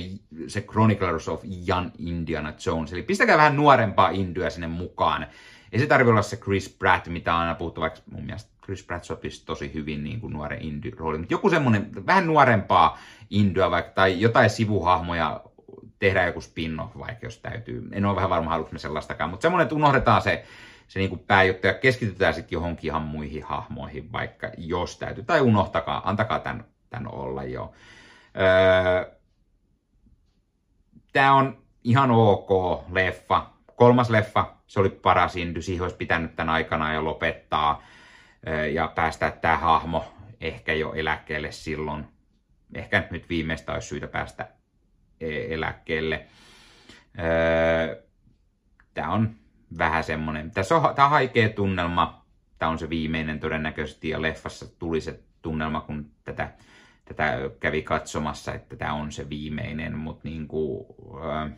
se 0.46 0.60
Chronicles 0.60 1.28
of 1.28 1.44
Young 1.68 1.90
Indiana 1.98 2.52
Jones. 2.66 2.92
Eli 2.92 3.02
pistäkää 3.02 3.36
vähän 3.36 3.56
nuorempaa 3.56 4.10
Indyä 4.10 4.50
sinne 4.50 4.66
mukaan. 4.68 5.26
Ei 5.72 5.78
se 5.78 5.86
tarvitse 5.86 6.10
olla 6.10 6.22
se 6.22 6.36
Chris 6.36 6.68
Pratt, 6.68 7.06
mitä 7.06 7.34
on 7.34 7.40
aina 7.40 7.54
puhuttu, 7.54 7.80
vaikka 7.80 8.00
mun 8.10 8.24
mielestä 8.24 8.57
Chris 8.68 8.84
Pratt 8.84 9.04
sopisi 9.04 9.46
tosi 9.46 9.74
hyvin 9.74 10.04
niin 10.04 10.20
kuin 10.20 10.32
nuoren 10.32 10.62
Indy-rooli. 10.62 11.18
Mutta 11.18 11.34
joku 11.34 11.50
semmoinen 11.50 12.06
vähän 12.06 12.26
nuorempaa 12.26 12.98
Indyä 13.30 13.70
vaikka, 13.70 13.92
tai 13.92 14.20
jotain 14.20 14.50
sivuhahmoja, 14.50 15.40
tehdään 15.98 16.26
joku 16.26 16.40
spin-off 16.40 16.98
vaikka, 16.98 17.26
jos 17.26 17.38
täytyy. 17.38 17.88
En 17.92 18.04
ole 18.04 18.16
vähän 18.16 18.30
varma, 18.30 18.50
haluaisi 18.50 18.72
me 18.72 18.78
sellaistakaan, 18.78 19.30
mutta 19.30 19.42
semmoinen, 19.42 19.62
että 19.62 19.74
unohdetaan 19.74 20.22
se, 20.22 20.44
se 20.88 20.98
niin 20.98 21.08
kuin 21.08 21.24
pääjuttu 21.26 21.66
ja 21.66 21.74
keskitytään 21.74 22.34
sitten 22.34 22.56
johonkin 22.56 22.88
ihan 22.88 23.02
muihin 23.02 23.42
hahmoihin 23.42 24.12
vaikka, 24.12 24.50
jos 24.58 24.98
täytyy. 24.98 25.24
Tai 25.24 25.40
unohtakaa, 25.40 26.08
antakaa 26.08 26.38
tämän, 26.38 26.64
tämän 26.90 27.14
olla 27.14 27.44
jo. 27.44 27.72
Öö, 28.36 29.18
Tämä 31.12 31.34
on 31.34 31.58
ihan 31.84 32.10
ok 32.10 32.82
leffa. 32.92 33.46
Kolmas 33.76 34.10
leffa, 34.10 34.54
se 34.66 34.80
oli 34.80 34.88
paras 34.88 35.36
Indy, 35.36 35.62
siihen 35.62 35.82
olisi 35.82 35.96
pitänyt 35.96 36.36
tämän 36.36 36.54
aikana 36.54 36.94
jo 36.94 37.04
lopettaa 37.04 37.82
ja 38.72 38.92
päästää 38.94 39.30
tämä 39.30 39.56
hahmo 39.56 40.14
ehkä 40.40 40.72
jo 40.72 40.92
eläkkeelle 40.92 41.52
silloin. 41.52 42.04
Ehkä 42.74 43.08
nyt 43.10 43.28
viimeistä 43.28 43.72
olisi 43.72 43.88
syytä 43.88 44.06
päästä 44.06 44.48
e, 45.20 45.54
eläkkeelle. 45.54 46.26
Tämä 48.94 49.12
on 49.12 49.34
vähän 49.78 50.04
semmoinen, 50.04 50.50
tässä 50.50 50.76
on, 50.76 50.94
tämä 50.94 51.06
on 51.06 51.10
haikea 51.10 51.48
tunnelma, 51.48 52.26
tämä 52.58 52.70
on 52.70 52.78
se 52.78 52.90
viimeinen 52.90 53.40
todennäköisesti, 53.40 54.08
ja 54.08 54.22
leffassa 54.22 54.78
tuli 54.78 55.00
se 55.00 55.20
tunnelma, 55.42 55.80
kun 55.80 56.10
tätä, 56.24 56.52
tätä 57.04 57.38
kävi 57.60 57.82
katsomassa, 57.82 58.54
että 58.54 58.76
tämä 58.76 58.92
on 58.92 59.12
se 59.12 59.28
viimeinen, 59.28 59.98
mutta 59.98 60.28
niin 60.28 60.48
kuin, 60.48 60.86
ää, 61.22 61.50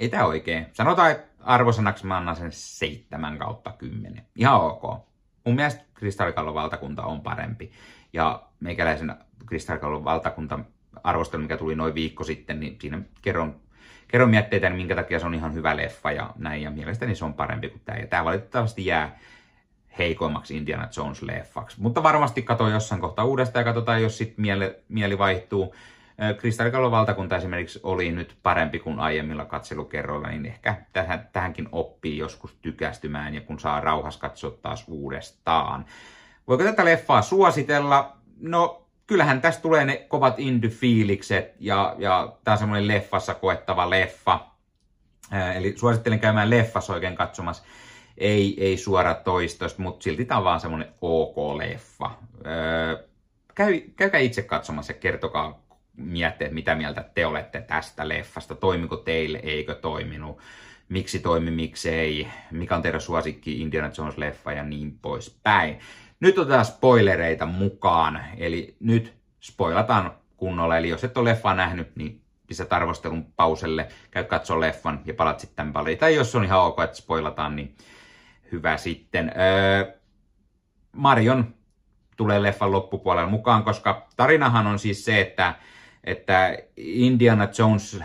ei 0.00 0.08
tämä 0.08 0.24
oikein. 0.24 0.66
Sanotaan, 0.72 1.10
että 1.10 1.31
arvosanaksi 1.44 2.06
mä 2.06 2.16
annan 2.16 2.36
sen 2.36 2.52
7 2.52 3.38
kautta 3.38 3.72
10. 3.72 4.26
Ihan 4.36 4.60
ok. 4.60 4.82
Mun 5.44 5.54
mielestä 5.54 5.84
Kristallikallon 5.94 6.54
valtakunta 6.54 7.02
on 7.02 7.20
parempi. 7.20 7.72
Ja 8.12 8.42
meikäläisen 8.60 9.14
Kristallikallon 9.46 10.04
valtakunta 10.04 10.58
arvostelu, 11.04 11.42
mikä 11.42 11.56
tuli 11.56 11.74
noin 11.74 11.94
viikko 11.94 12.24
sitten, 12.24 12.60
niin 12.60 12.76
siinä 12.80 13.00
kerron, 13.22 13.56
kerron 14.08 14.30
mietteitä, 14.30 14.68
niin 14.68 14.76
minkä 14.76 14.94
takia 14.94 15.18
se 15.18 15.26
on 15.26 15.34
ihan 15.34 15.54
hyvä 15.54 15.76
leffa 15.76 16.12
ja 16.12 16.30
näin. 16.36 16.62
Ja 16.62 16.70
mielestäni 16.70 17.14
se 17.14 17.24
on 17.24 17.34
parempi 17.34 17.68
kuin 17.68 17.82
tämä. 17.84 17.98
Ja 17.98 18.06
tämä 18.06 18.24
valitettavasti 18.24 18.86
jää 18.86 19.18
heikoimmaksi 19.98 20.56
Indiana 20.56 20.88
Jones-leffaksi. 20.96 21.76
Mutta 21.78 22.02
varmasti 22.02 22.42
katso 22.42 22.68
jossain 22.68 23.00
kohtaa 23.00 23.24
uudestaan 23.24 23.60
ja 23.60 23.64
katsotaan, 23.64 24.02
jos 24.02 24.18
sitten 24.18 24.42
mieli, 24.42 24.74
mieli 24.88 25.18
vaihtuu. 25.18 25.74
Kristallikallon 26.38 26.90
valtakunta 26.90 27.36
esimerkiksi 27.36 27.80
oli 27.82 28.12
nyt 28.12 28.36
parempi 28.42 28.78
kuin 28.78 29.00
aiemmilla 29.00 29.44
katselukerroilla, 29.44 30.28
niin 30.28 30.46
ehkä 30.46 30.76
tähän, 30.92 31.28
tähänkin 31.32 31.68
oppii 31.72 32.18
joskus 32.18 32.56
tykästymään 32.62 33.34
ja 33.34 33.40
kun 33.40 33.60
saa 33.60 33.80
rauhas 33.80 34.16
katsoa 34.16 34.50
taas 34.62 34.84
uudestaan. 34.88 35.84
Voiko 36.48 36.64
tätä 36.64 36.84
leffaa 36.84 37.22
suositella? 37.22 38.16
No, 38.40 38.86
kyllähän 39.06 39.40
tästä 39.40 39.62
tulee 39.62 39.84
ne 39.84 39.96
kovat 40.08 40.38
indy-fiilikset 40.38 41.54
ja, 41.60 41.94
ja 41.98 42.32
tämä 42.44 42.52
on 42.52 42.58
semmoinen 42.58 42.88
leffassa 42.88 43.34
koettava 43.34 43.90
leffa. 43.90 44.46
Eli 45.54 45.74
suosittelen 45.76 46.20
käymään 46.20 46.50
leffassa 46.50 46.92
oikein 46.92 47.16
katsomassa. 47.16 47.62
Ei, 48.18 48.64
ei 48.64 48.76
suora 48.76 49.14
toistoista, 49.14 49.82
mutta 49.82 50.02
silti 50.02 50.24
tämä 50.24 50.38
on 50.38 50.44
vaan 50.44 50.60
semmoinen 50.60 50.88
ok-leffa. 51.00 52.10
käy, 53.54 53.80
käykää 53.96 54.20
itse 54.20 54.42
katsomassa 54.42 54.92
ja 54.92 54.98
kertokaa 54.98 55.62
miettiä, 55.96 56.46
että 56.46 56.54
mitä 56.54 56.74
mieltä 56.74 57.04
te 57.14 57.26
olette 57.26 57.60
tästä 57.60 58.08
leffasta, 58.08 58.54
toimiko 58.54 58.96
teille, 58.96 59.38
eikö 59.42 59.74
toiminut, 59.74 60.38
miksi 60.88 61.18
toimi, 61.18 61.50
miksi 61.50 61.88
ei, 61.90 62.28
mikä 62.50 62.76
on 62.76 62.82
teidän 62.82 63.00
suosikki 63.00 63.60
Indiana 63.60 63.90
Jones-leffa 63.98 64.52
ja 64.52 64.62
niin 64.64 64.98
poispäin. 64.98 65.78
Nyt 66.20 66.38
otetaan 66.38 66.64
spoilereita 66.64 67.46
mukaan, 67.46 68.20
eli 68.36 68.76
nyt 68.80 69.14
spoilataan 69.40 70.12
kunnolla, 70.36 70.76
eli 70.76 70.88
jos 70.88 71.04
et 71.04 71.16
ole 71.16 71.30
leffaa 71.30 71.54
nähnyt, 71.54 71.96
niin 71.96 72.22
pistä 72.46 72.66
arvostelun 72.70 73.32
pauselle, 73.36 73.88
käy 74.10 74.24
katsoa 74.24 74.60
leffan 74.60 75.00
ja 75.04 75.14
palat 75.14 75.40
sitten 75.40 75.72
pariin. 75.72 75.98
Tai 75.98 76.14
jos 76.14 76.34
on 76.34 76.44
ihan 76.44 76.60
ok, 76.60 76.80
että 76.80 76.96
spoilataan, 76.96 77.56
niin 77.56 77.76
hyvä 78.52 78.76
sitten. 78.76 79.32
Öö, 79.36 79.92
Marion 80.92 81.54
tulee 82.16 82.42
leffan 82.42 82.72
loppupuolella 82.72 83.30
mukaan, 83.30 83.64
koska 83.64 84.08
tarinahan 84.16 84.66
on 84.66 84.78
siis 84.78 85.04
se, 85.04 85.20
että 85.20 85.54
että 86.04 86.58
Indiana 86.76 87.48
Jones 87.58 88.00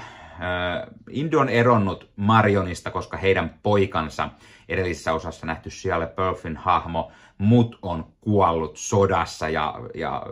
Indy 1.09 1.37
on 1.37 1.49
eronnut 1.49 2.09
Marionista, 2.15 2.91
koska 2.91 3.17
heidän 3.17 3.59
poikansa 3.63 4.29
edellisessä 4.69 5.13
osassa 5.13 5.45
nähty 5.45 5.69
siellä 5.69 6.07
Perfin 6.07 6.57
hahmo 6.57 7.11
mut 7.37 7.79
on 7.81 8.05
kuollut 8.21 8.77
sodassa 8.77 9.49
ja, 9.49 9.79
ja 9.95 10.25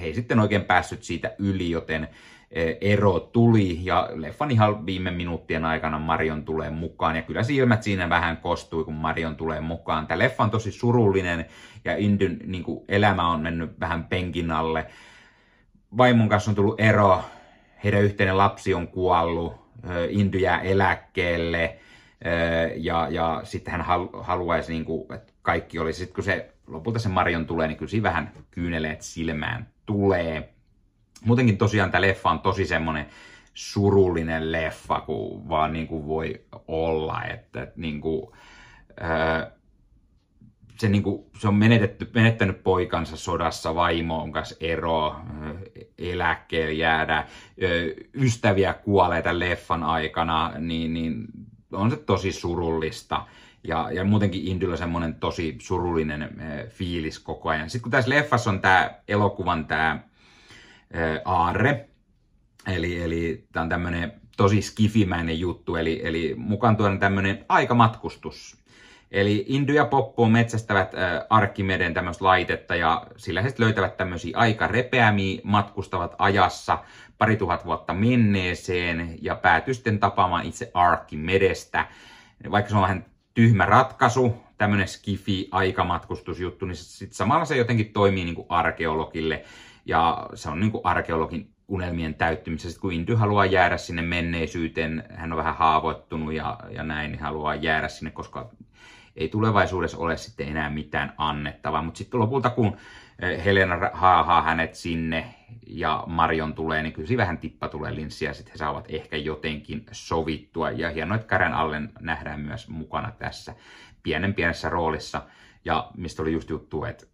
he 0.00 0.06
ei 0.06 0.14
sitten 0.14 0.40
oikein 0.40 0.64
päässyt 0.64 1.02
siitä 1.02 1.34
yli, 1.38 1.70
joten 1.70 2.08
ero 2.80 3.20
tuli 3.20 3.84
ja 3.84 4.08
leffan 4.14 4.50
ihan 4.50 4.86
viime 4.86 5.10
minuuttien 5.10 5.64
aikana 5.64 5.98
Marion 5.98 6.44
tulee 6.44 6.70
mukaan 6.70 7.16
ja 7.16 7.22
kyllä 7.22 7.42
silmät 7.42 7.82
siinä 7.82 8.08
vähän 8.08 8.36
kostui, 8.36 8.84
kun 8.84 8.94
Marion 8.94 9.36
tulee 9.36 9.60
mukaan. 9.60 10.06
Tämä 10.06 10.18
leffa 10.18 10.44
on 10.44 10.50
tosi 10.50 10.72
surullinen 10.72 11.46
ja 11.84 11.96
Indyn 11.96 12.38
niin 12.46 12.64
kuin, 12.64 12.84
elämä 12.88 13.28
on 13.28 13.40
mennyt 13.40 13.80
vähän 13.80 14.04
penkin 14.04 14.50
alle. 14.50 14.86
Vaimon 15.96 16.28
kanssa 16.28 16.50
on 16.50 16.54
tullut 16.54 16.80
ero, 16.80 17.24
heidän 17.84 18.02
yhteinen 18.02 18.38
lapsi 18.38 18.74
on 18.74 18.88
kuollut, 18.88 19.68
Indy 20.08 20.38
jää 20.38 20.60
eläkkeelle 20.60 21.78
ja, 22.76 23.08
ja 23.10 23.40
sitten 23.44 23.72
hän 23.72 23.84
haluaisi, 24.20 24.72
niin 24.72 24.84
kuin, 24.84 25.12
että 25.14 25.32
kaikki 25.42 25.78
olisi, 25.78 25.98
sitten 25.98 26.14
kun 26.14 26.24
se 26.24 26.52
lopulta 26.66 26.98
se 26.98 27.08
Marion 27.08 27.46
tulee, 27.46 27.68
niin 27.68 27.78
kyllä 27.78 27.90
siinä 27.90 28.08
vähän 28.08 28.32
kyyneleet 28.50 29.02
silmään 29.02 29.68
tulee. 29.86 30.52
Muutenkin 31.24 31.58
tosiaan 31.58 31.90
tämä 31.90 32.02
leffa 32.02 32.30
on 32.30 32.40
tosi 32.40 32.66
semmoinen 32.66 33.06
surullinen 33.54 34.52
leffa, 34.52 35.00
kun 35.00 35.48
vaan 35.48 35.72
niin 35.72 35.86
kuin 35.86 36.06
voi 36.06 36.44
olla, 36.68 37.24
että, 37.24 37.72
niin 37.76 38.00
kuin, 38.00 38.32
se, 40.80 40.88
niin 40.88 41.02
kuin, 41.02 41.24
se 41.38 41.48
on 41.48 41.54
menetetty, 41.54 42.10
menettänyt 42.14 42.62
poikansa 42.62 43.16
sodassa, 43.16 43.74
vaimo 43.74 44.22
on 44.22 44.32
kanssa 44.32 44.56
ero, 44.60 45.16
eläkkeelle 45.98 46.72
jäädä, 46.72 47.26
ystäviä 48.14 48.74
kuolee 48.74 49.22
tämän 49.22 49.38
leffan 49.38 49.82
aikana, 49.82 50.52
niin, 50.58 50.94
niin 50.94 51.26
on 51.72 51.90
se 51.90 51.96
tosi 51.96 52.32
surullista. 52.32 53.26
Ja, 53.64 53.90
ja 53.92 54.04
muutenkin 54.04 54.46
Indyllä 54.46 54.76
semmoinen 54.76 55.14
tosi 55.14 55.56
surullinen 55.58 56.42
fiilis 56.68 57.18
koko 57.18 57.48
ajan. 57.48 57.70
Sitten 57.70 57.82
kun 57.82 57.92
tässä 57.92 58.10
leffassa 58.10 58.50
on 58.50 58.60
tämä 58.60 58.90
elokuvan 59.08 59.66
tämä 59.66 60.00
aarre, 61.24 61.88
eli, 62.66 63.02
eli 63.02 63.44
tämä 63.52 63.62
on 63.62 63.68
tämmöinen 63.68 64.12
tosi 64.36 64.62
skifimäinen 64.62 65.40
juttu, 65.40 65.76
eli, 65.76 66.00
eli 66.04 66.34
mukaan 66.36 66.76
tuodaan 66.76 66.98
tämmöinen 66.98 67.44
aikamatkustus. 67.48 68.58
Eli 69.10 69.44
Indy 69.48 69.74
ja 69.74 69.84
Poppo 69.84 70.28
metsästävät 70.28 70.94
äh, 70.94 71.00
Arkkimeden 71.30 71.94
tämmöistä 71.94 72.24
laitetta 72.24 72.76
ja 72.76 73.06
sillä 73.16 73.42
he 73.42 73.54
löytävät 73.58 73.96
tämmöisiä 73.96 74.38
aika 74.38 74.66
repeämiä, 74.66 75.40
matkustavat 75.44 76.14
ajassa 76.18 76.78
pari 77.18 77.36
tuhat 77.36 77.64
vuotta 77.64 77.94
menneeseen 77.94 79.18
ja 79.22 79.34
päätyy 79.34 79.74
sitten 79.74 79.98
tapaamaan 79.98 80.46
itse 80.46 80.70
Arkkimedestä. 80.74 81.86
Vaikka 82.50 82.70
se 82.70 82.76
on 82.76 82.82
vähän 82.82 83.06
tyhmä 83.34 83.66
ratkaisu, 83.66 84.36
tämmöinen 84.58 84.88
skifi-aikamatkustusjuttu, 84.88 86.66
niin 86.66 86.76
sit 86.76 87.12
samalla 87.12 87.44
se 87.44 87.56
jotenkin 87.56 87.92
toimii 87.92 88.24
niin 88.24 88.34
kuin 88.34 88.46
arkeologille. 88.48 89.44
Ja 89.86 90.26
se 90.34 90.50
on 90.50 90.60
niin 90.60 90.72
kuin 90.72 90.80
arkeologin 90.84 91.50
unelmien 91.68 92.14
täyttymisessä. 92.14 92.80
kun 92.80 92.92
Indy 92.92 93.14
haluaa 93.14 93.46
jäädä 93.46 93.76
sinne 93.76 94.02
menneisyyteen, 94.02 95.04
hän 95.10 95.32
on 95.32 95.38
vähän 95.38 95.56
haavoittunut 95.56 96.32
ja, 96.32 96.58
ja 96.70 96.82
näin, 96.82 97.12
niin 97.12 97.22
haluaa 97.22 97.54
jäädä 97.54 97.88
sinne, 97.88 98.10
koska 98.10 98.50
ei 99.18 99.28
tulevaisuudessa 99.28 99.98
ole 99.98 100.16
sitten 100.16 100.48
enää 100.48 100.70
mitään 100.70 101.14
annettavaa. 101.16 101.82
Mutta 101.82 101.98
sitten 101.98 102.20
lopulta, 102.20 102.50
kun 102.50 102.76
eh, 103.18 103.44
Helena 103.44 103.90
haahaa 103.92 104.42
hänet 104.42 104.74
sinne 104.74 105.34
ja 105.66 106.04
Marion 106.06 106.54
tulee, 106.54 106.82
niin 106.82 106.92
kyllä 106.92 107.16
vähän 107.16 107.38
tippa 107.38 107.68
tulee 107.68 107.94
linssiä, 107.94 108.32
sitten 108.32 108.52
he 108.52 108.58
saavat 108.58 108.84
ehkä 108.88 109.16
jotenkin 109.16 109.86
sovittua. 109.92 110.70
Ja 110.70 110.90
hienoa, 110.90 111.16
että 111.16 111.28
Karen 111.28 111.54
Allen 111.54 111.92
nähdään 112.00 112.40
myös 112.40 112.68
mukana 112.68 113.10
tässä 113.10 113.54
pienen 114.02 114.34
pienessä 114.34 114.68
roolissa. 114.68 115.22
Ja 115.64 115.90
mistä 115.96 116.22
oli 116.22 116.32
just 116.32 116.50
juttu, 116.50 116.84
että 116.84 117.06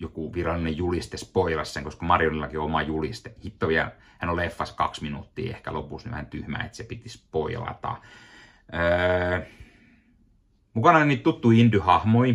joku 0.00 0.34
virallinen 0.34 0.76
juliste 0.76 1.16
spoilasi 1.16 1.72
sen, 1.72 1.84
koska 1.84 2.06
Marionillakin 2.06 2.58
on 2.58 2.64
oma 2.64 2.82
juliste. 2.82 3.34
Hitto 3.44 3.68
vielä, 3.68 3.92
hän 4.18 4.30
on 4.30 4.36
leffas 4.36 4.72
kaksi 4.72 5.02
minuuttia 5.02 5.50
ehkä 5.50 5.72
lopussa, 5.72 6.08
niin 6.08 6.12
vähän 6.12 6.26
tyhmää, 6.26 6.64
että 6.64 6.76
se 6.76 6.84
piti 6.84 7.08
spoilata. 7.08 7.96
Öö, 8.74 9.40
mukana 10.74 10.98
on 10.98 11.08
niitä 11.08 11.22
tuttuja 11.22 11.58
Indy-hahmoja 11.58 12.34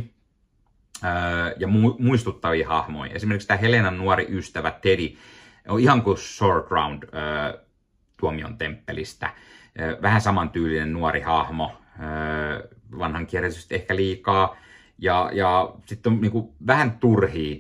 öö, 1.04 1.56
ja 1.58 1.68
mu- 1.68 1.96
muistuttavia 2.00 2.68
hahmoja. 2.68 3.14
Esimerkiksi 3.14 3.48
tämä 3.48 3.58
Helenan 3.58 3.98
nuori 3.98 4.26
ystävä 4.30 4.72
Teddy 4.72 5.18
on 5.68 5.80
ihan 5.80 6.02
kuin 6.02 6.18
Sword 6.18 6.66
Round 6.70 7.04
tuomion 8.18 8.58
temppelistä. 8.58 9.30
Vähän 10.02 10.22
samantyylinen 10.22 10.94
nuori 10.94 11.22
hahmo, 11.22 11.72
vanhan 13.00 13.28
kierrätystä 13.28 13.76
ehkä 13.76 13.96
liikaa. 13.96 14.56
Ja, 14.98 15.30
ja 15.34 15.74
sitten 15.86 16.14
on 16.14 16.22
niin 16.22 16.32
kuin, 16.32 16.50
vähän 16.68 16.92
turhia 17.00 17.56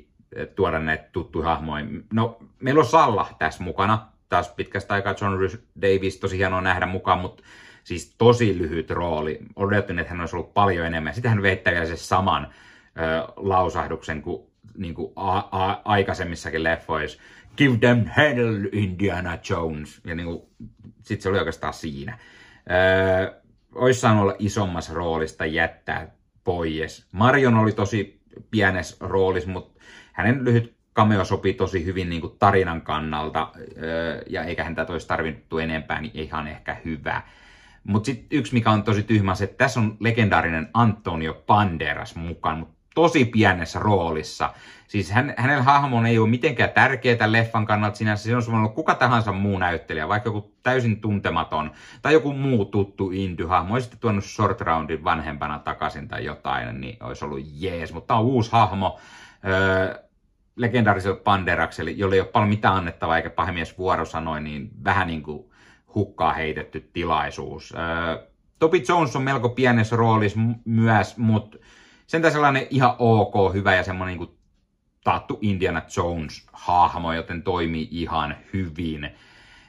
tuoda 0.55 0.79
näitä 0.79 1.09
tuttuja 1.11 1.45
hahmoja. 1.45 1.85
No, 2.13 2.37
meillä 2.59 2.79
on 2.79 2.85
Salla 2.85 3.27
tässä 3.39 3.63
mukana. 3.63 4.07
Taas 4.29 4.49
pitkästä 4.49 4.93
aikaa 4.93 5.15
John 5.21 5.59
Davis, 5.81 6.19
tosi 6.19 6.37
hienoa 6.37 6.61
nähdä 6.61 6.85
mukaan, 6.85 7.19
mutta 7.19 7.43
siis 7.85 8.15
tosi 8.17 8.57
lyhyt 8.57 8.89
rooli. 8.89 9.39
Odotin, 9.55 9.99
että 9.99 10.11
hän 10.11 10.19
olisi 10.19 10.35
ollut 10.35 10.53
paljon 10.53 10.85
enemmän. 10.85 11.13
Sitten 11.13 11.31
hän 11.31 11.41
veittää 11.41 11.73
vielä 11.73 11.85
se 11.85 11.97
saman 11.97 12.47
ö, 12.47 13.33
lausahduksen 13.35 14.21
kuin, 14.21 14.47
niin 14.77 14.93
kuin 14.93 15.13
a- 15.15 15.47
a- 15.51 15.81
aikaisemmissakin 15.85 16.63
leffoissa. 16.63 17.21
Give 17.57 17.77
them 17.77 18.05
hell, 18.17 18.65
Indiana 18.71 19.37
Jones. 19.49 20.01
Ja 20.05 20.15
niin 20.15 20.27
sitten 21.01 21.21
se 21.21 21.29
oli 21.29 21.37
oikeastaan 21.39 21.73
siinä. 21.73 22.17
Ö, 23.27 23.41
olisi 23.75 23.99
saanut 23.99 24.21
olla 24.21 24.35
isommassa 24.39 24.93
roolista 24.93 25.45
jättää 25.45 26.15
pois. 26.43 27.07
Marion 27.11 27.55
oli 27.57 27.71
tosi 27.71 28.21
pienessä 28.51 28.97
roolissa, 28.99 29.49
mutta 29.49 29.81
hänen 30.13 30.45
lyhyt 30.45 30.75
cameo 30.95 31.25
sopii 31.25 31.53
tosi 31.53 31.85
hyvin 31.85 32.09
niin 32.09 32.21
kuin 32.21 32.39
tarinan 32.39 32.81
kannalta, 32.81 33.51
ja 34.27 34.43
eikä 34.43 34.63
häntä 34.63 34.85
olisi 34.89 35.07
tarvittu 35.07 35.57
enempää, 35.57 36.01
niin 36.01 36.11
ihan 36.13 36.47
ehkä 36.47 36.77
hyvä. 36.85 37.21
Mutta 37.87 38.05
sitten 38.05 38.37
yksi, 38.37 38.53
mikä 38.53 38.71
on 38.71 38.83
tosi 38.83 39.03
tyhmä, 39.03 39.35
se, 39.35 39.43
että 39.43 39.57
tässä 39.57 39.79
on 39.79 39.97
legendaarinen 39.99 40.69
Antonio 40.73 41.43
Banderas 41.47 42.15
mukaan, 42.15 42.57
mutta 42.57 42.75
tosi 42.95 43.25
pienessä 43.25 43.79
roolissa. 43.79 44.53
Siis 44.87 45.11
hän, 45.11 45.33
hänellä 45.37 45.63
hahmon 45.63 46.05
ei 46.05 46.19
ole 46.19 46.29
mitenkään 46.29 46.69
tärkeää 46.69 47.31
leffan 47.31 47.65
kannalta 47.65 47.97
sinänsä. 47.97 48.23
Se 48.23 48.35
on 48.51 48.55
ollut 48.55 48.75
kuka 48.75 48.95
tahansa 48.95 49.31
muu 49.31 49.57
näyttelijä, 49.57 50.07
vaikka 50.07 50.29
joku 50.29 50.55
täysin 50.63 51.01
tuntematon 51.01 51.71
tai 52.01 52.13
joku 52.13 52.33
muu 52.33 52.65
tuttu 52.65 53.11
Indy-hahmo. 53.11 53.73
Olisi 53.73 53.83
sitten 53.83 53.99
tuonut 53.99 54.25
Short 54.25 54.61
Roundin 54.61 55.03
vanhempana 55.03 55.59
takaisin 55.59 56.07
tai 56.07 56.25
jotain, 56.25 56.81
niin 56.81 56.97
olisi 57.03 57.25
ollut 57.25 57.45
jees. 57.53 57.93
Mutta 57.93 58.07
tämä 58.07 58.19
on 58.19 58.25
uusi 58.25 58.51
hahmo. 58.51 58.99
Öö, 59.47 60.05
legendaariselle 60.55 61.19
Banderakselle, 61.19 61.91
jolle 61.91 62.15
ei 62.15 62.21
ole 62.21 62.29
paljon 62.29 62.49
mitään 62.49 62.75
annettavaa 62.75 63.17
eikä 63.17 63.29
pahemies 63.29 63.77
vuorosanoi, 63.77 64.41
niin 64.41 64.69
vähän 64.83 65.07
niin 65.07 65.23
kuin 65.23 65.45
hukkaa 65.95 66.33
heitetty 66.33 66.89
tilaisuus. 66.93 67.73
Topi 68.59 68.83
Jones 68.87 69.15
on 69.15 69.21
melko 69.23 69.49
pienessä 69.49 69.95
roolissa 69.95 70.39
myös, 70.65 71.17
mutta 71.17 71.57
sen 72.07 72.31
sellainen 72.31 72.67
ihan 72.69 72.95
ok, 72.99 73.53
hyvä 73.53 73.75
ja 73.75 73.83
semmoinen 73.83 74.17
niin 74.17 74.37
taattu 75.03 75.37
Indiana 75.41 75.81
Jones-hahmo, 75.97 77.13
joten 77.13 77.43
toimii 77.43 77.87
ihan 77.91 78.37
hyvin. 78.53 79.09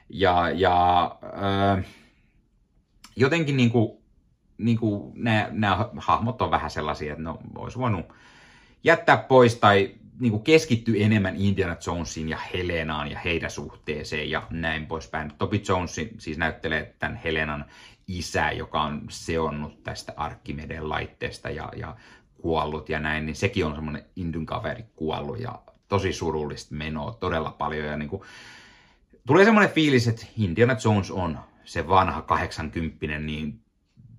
Ja, 0.08 0.50
ja 0.50 1.10
öö, 1.22 1.82
jotenkin 3.16 3.56
niin 3.56 3.70
kuin, 3.70 3.98
niin 4.58 4.78
kuin 4.78 5.12
nämä, 5.14 5.48
nämä 5.50 5.90
hahmot 5.96 6.42
on 6.42 6.50
vähän 6.50 6.70
sellaisia, 6.70 7.12
että 7.12 7.22
no, 7.22 7.38
olisi 7.58 7.78
voinut 7.78 8.06
jättää 8.84 9.16
pois 9.16 9.54
tai 9.54 9.94
niin 10.20 10.30
kuin 10.30 10.42
keskittyä 10.42 10.94
enemmän 10.98 11.36
Indiana 11.36 11.76
Jonesiin 11.86 12.28
ja 12.28 12.38
Helenaan 12.54 13.10
ja 13.10 13.18
heidän 13.18 13.50
suhteeseen 13.50 14.30
ja 14.30 14.46
näin 14.50 14.86
poispäin. 14.86 15.32
Toby 15.38 15.60
Jones 15.68 16.00
siis 16.18 16.38
näyttelee 16.38 16.94
tämän 16.98 17.20
Helenan 17.24 17.64
isä, 18.08 18.50
joka 18.50 18.82
on 18.82 19.02
seonnut 19.08 19.82
tästä 19.82 20.12
Arkkimeden 20.16 20.88
laitteesta 20.88 21.50
ja, 21.50 21.72
ja 21.76 21.96
kuollut 22.42 22.88
ja 22.88 23.00
näin, 23.00 23.26
niin 23.26 23.36
sekin 23.36 23.66
on 23.66 23.74
semmoinen 23.74 24.04
Indyn 24.16 24.46
kaveri 24.46 24.84
kuollut 24.96 25.40
ja 25.40 25.58
tosi 25.88 26.12
surullista 26.12 26.74
menoa 26.74 27.16
todella 27.20 27.50
paljon. 27.50 27.86
Ja 27.86 27.96
niin 27.96 28.08
kuin, 28.08 28.22
tulee 29.26 29.44
semmoinen 29.44 29.74
fiilis, 29.74 30.08
että 30.08 30.26
Indiana 30.38 30.76
Jones 30.84 31.10
on 31.10 31.38
se 31.64 31.88
vanha 31.88 32.22
80 32.22 33.06
niin 33.18 33.60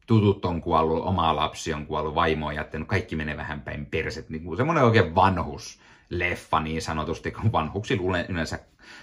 tutut 0.08 0.46
on 0.46 0.62
kuollut, 0.62 1.04
oma 1.04 1.36
lapsi 1.36 1.74
on 1.74 1.86
kuollut, 1.86 2.16
vaimo 2.16 2.48
on 2.48 2.56
jättänyt, 2.56 2.88
kaikki 2.88 3.16
menee 3.16 3.38
vähän 3.38 3.62
päin 3.62 3.86
perset. 3.86 4.30
Niin 4.30 4.44
kuin 4.44 4.58
semmoinen 4.58 4.84
oikein 4.84 5.16
vanhus 5.16 5.80
leffa 6.10 6.60
niin 6.60 6.82
sanotusti, 6.82 7.32
kun 7.32 7.52
vanhuksilla 7.52 8.18
yleensä 8.30 8.60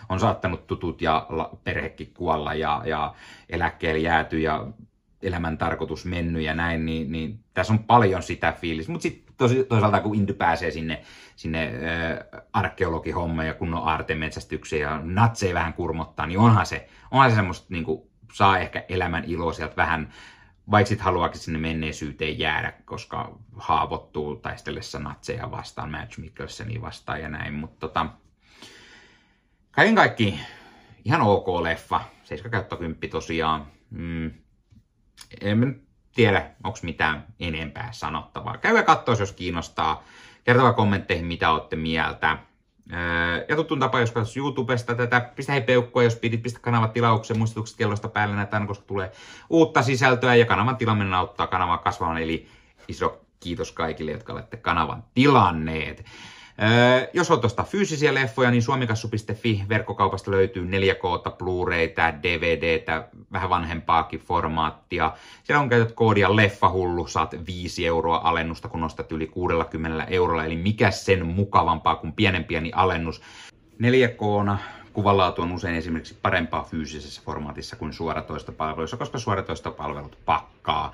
on 0.08 0.20
saattanut 0.20 0.66
tutut 0.66 1.02
ja 1.02 1.26
perhekin 1.64 2.14
kuolla 2.14 2.54
ja, 2.54 2.82
ja 2.86 3.14
eläkkeelle 3.48 4.00
jääty 4.00 4.40
ja 4.40 4.66
elämän 5.22 5.58
tarkoitus 5.58 6.04
mennyt 6.04 6.42
ja 6.42 6.54
näin, 6.54 6.86
niin, 6.86 7.12
niin 7.12 7.40
tässä 7.54 7.72
on 7.72 7.78
paljon 7.78 8.22
sitä 8.22 8.52
fiilistä. 8.52 8.92
Mutta 8.92 9.02
sitten 9.02 9.34
toisaalta 9.68 10.00
kun 10.00 10.14
Indy 10.14 10.32
pääsee 10.32 10.70
sinne, 10.70 11.02
sinne 11.36 11.72
äh, 12.54 13.46
ja 13.46 13.54
kunnon 13.54 13.88
aartemetsästykseen 13.88 14.82
ja 14.82 15.00
natseja 15.02 15.54
vähän 15.54 15.72
kurmottaa, 15.72 16.26
niin 16.26 16.38
onhan 16.38 16.66
se, 16.66 16.88
onhan 17.10 17.30
se 17.30 17.34
semmoista 17.34 17.66
niin 17.68 17.84
kuin, 17.84 18.02
saa 18.32 18.58
ehkä 18.58 18.84
elämän 18.88 19.24
iloa 19.26 19.52
sieltä 19.52 19.76
vähän, 19.76 20.12
vaikka 20.70 20.88
sit 20.88 21.00
haluakin 21.00 21.40
sinne 21.40 21.58
menneisyyteen 21.58 22.38
jäädä, 22.38 22.72
koska 22.84 23.38
haavoittuu 23.56 24.36
taistellessa 24.36 24.98
natseja 24.98 25.50
vastaan, 25.50 25.90
Match 25.90 26.18
Mikkelsenin 26.18 26.82
vastaan 26.82 27.20
ja 27.20 27.28
näin, 27.28 27.54
mutta 27.54 27.88
tota, 27.88 28.06
kaiken 29.70 29.94
kaikki 29.94 30.40
ihan 31.04 31.20
ok 31.20 31.48
leffa, 31.62 32.00
7 32.22 32.64
10 32.64 32.96
tosiaan. 33.10 33.66
Mm. 33.90 34.30
En 35.40 35.80
tiedä, 36.14 36.50
onko 36.64 36.78
mitään 36.82 37.26
enempää 37.40 37.88
sanottavaa. 37.92 38.58
Käykää 38.58 38.82
katsoa, 38.82 39.16
jos 39.18 39.32
kiinnostaa. 39.32 40.04
Kertokaa 40.44 40.72
kommentteihin, 40.72 41.26
mitä 41.26 41.50
olette 41.50 41.76
mieltä. 41.76 42.38
Ja 43.48 43.56
tuttuun 43.56 43.80
tapa, 43.80 44.00
jos 44.00 44.10
katsot 44.10 44.36
YouTubesta 44.36 44.94
tätä, 44.94 45.20
pistä 45.20 45.52
hei 45.52 45.62
peukkua, 45.62 46.02
jos 46.02 46.16
pidit, 46.16 46.42
pistä 46.42 46.60
kanavan 46.60 46.90
tilauksen, 46.90 47.38
muistutukset 47.38 47.78
kellosta 47.78 48.08
päälle 48.08 48.36
näitä 48.36 48.60
koska 48.66 48.84
tulee 48.86 49.12
uutta 49.50 49.82
sisältöä 49.82 50.34
ja 50.34 50.46
kanavan 50.46 50.76
tilaaminen 50.76 51.14
auttaa 51.14 51.46
kanavan 51.46 51.78
kasvamaan, 51.78 52.22
eli 52.22 52.48
iso 52.88 53.20
kiitos 53.40 53.72
kaikille, 53.72 54.10
jotka 54.10 54.32
olette 54.32 54.56
kanavan 54.56 55.04
tilanneet. 55.14 56.04
Jos 57.12 57.30
on 57.30 57.40
tuosta 57.40 57.62
fyysisiä 57.62 58.14
leffoja, 58.14 58.50
niin 58.50 58.62
suomikassu.fi 58.62 59.62
verkkokaupasta 59.68 60.30
löytyy 60.30 60.66
4K, 60.66 61.36
Blu-raytä, 61.38 62.14
DVDtä, 62.22 63.08
vähän 63.32 63.50
vanhempaakin 63.50 64.20
formaattia. 64.20 65.12
Siellä 65.44 65.62
on 65.62 65.68
käytät 65.68 65.92
koodia 65.92 66.36
leffahullu, 66.36 67.06
saat 67.06 67.34
5 67.46 67.86
euroa 67.86 68.20
alennusta, 68.24 68.68
kun 68.68 68.80
nostat 68.80 69.12
yli 69.12 69.26
60 69.26 70.04
eurolla. 70.04 70.44
Eli 70.44 70.56
mikä 70.56 70.90
sen 70.90 71.26
mukavampaa 71.26 71.96
kuin 71.96 72.12
pienen 72.12 72.44
pieni 72.44 72.70
alennus. 72.74 73.22
4K 73.82 74.56
kuvanlaatu 74.92 75.42
on 75.42 75.52
usein 75.52 75.74
esimerkiksi 75.74 76.18
parempaa 76.22 76.62
fyysisessä 76.62 77.22
formaatissa 77.24 77.76
kuin 77.76 77.92
suoratoistopalveluissa, 77.92 78.96
koska 78.96 79.18
suoratoistopalvelut 79.18 80.18
pakkaa 80.24 80.92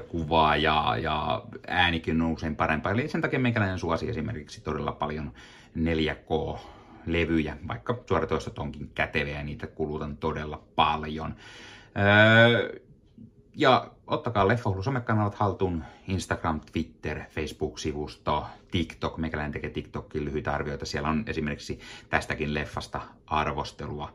kuvaa 0.00 0.56
ja, 0.56 0.96
ja 1.02 1.42
äänikin 1.66 2.22
on 2.22 2.32
usein 2.32 2.56
parempaa. 2.56 2.92
Eli 2.92 3.08
sen 3.08 3.20
takia 3.20 3.38
meikäläinen 3.38 3.78
suosi 3.78 4.08
esimerkiksi 4.08 4.60
todella 4.60 4.92
paljon 4.92 5.32
4K-levyjä, 5.78 7.56
vaikka 7.68 7.98
suoratoistot 8.08 8.58
onkin 8.58 8.90
käteviä 8.94 9.36
ja 9.36 9.42
niitä 9.42 9.66
kulutan 9.66 10.16
todella 10.16 10.62
paljon. 10.74 11.34
Öö, 11.98 12.80
ja 13.56 13.90
ottakaa 14.06 14.48
Leffahullu 14.48 14.82
somekanavat 14.82 15.34
haltuun, 15.34 15.84
Instagram, 16.08 16.60
Twitter, 16.72 17.20
Facebook-sivusto, 17.30 18.46
TikTok. 18.70 19.18
Meikäläinen 19.18 19.52
tekee 19.52 19.70
TikTokin 19.70 20.24
lyhyitä 20.24 20.52
arvioita. 20.52 20.86
Siellä 20.86 21.08
on 21.08 21.24
esimerkiksi 21.26 21.80
tästäkin 22.10 22.54
leffasta 22.54 23.00
arvostelua 23.26 24.12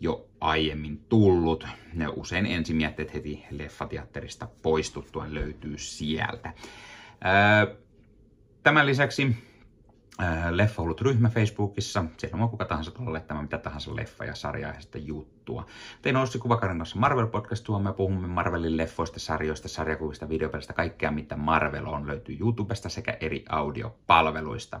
jo 0.00 0.28
aiemmin 0.40 1.04
tullut. 1.08 1.66
Ne 1.94 2.08
usein 2.08 2.46
ensimietteet 2.46 3.14
heti 3.14 3.44
leffateatterista 3.50 4.48
poistuttua 4.62 5.26
löytyy 5.28 5.78
sieltä. 5.78 6.52
Tämän 8.62 8.86
lisäksi 8.86 9.36
Leffahullut 10.50 11.00
ryhmä 11.00 11.28
Facebookissa. 11.28 12.04
Siellä 12.16 12.42
on 12.42 12.50
kuka 12.50 12.64
tahansa 12.64 12.90
tuolla 12.90 13.12
laittamaan 13.12 13.44
mitä 13.44 13.58
tahansa 13.58 13.90
leffa- 13.90 14.24
ja 14.24 14.34
sarjaiheista 14.34 14.98
juttua. 14.98 15.66
Tein 16.02 16.16
Ossi 16.16 16.38
Kuvakarin 16.38 16.78
kanssa 16.78 16.98
Marvel 16.98 17.26
Podcast 17.26 17.68
me 17.82 17.92
puhumme 17.92 18.26
Marvelin 18.26 18.76
leffoista, 18.76 19.20
sarjoista, 19.20 19.68
sarjakuvista, 19.68 20.28
videopelistä, 20.28 20.72
kaikkea 20.72 21.10
mitä 21.10 21.36
Marvel 21.36 21.86
on 21.86 22.06
löytyy 22.06 22.36
YouTubesta 22.40 22.88
sekä 22.88 23.16
eri 23.20 23.44
audiopalveluista. 23.48 24.80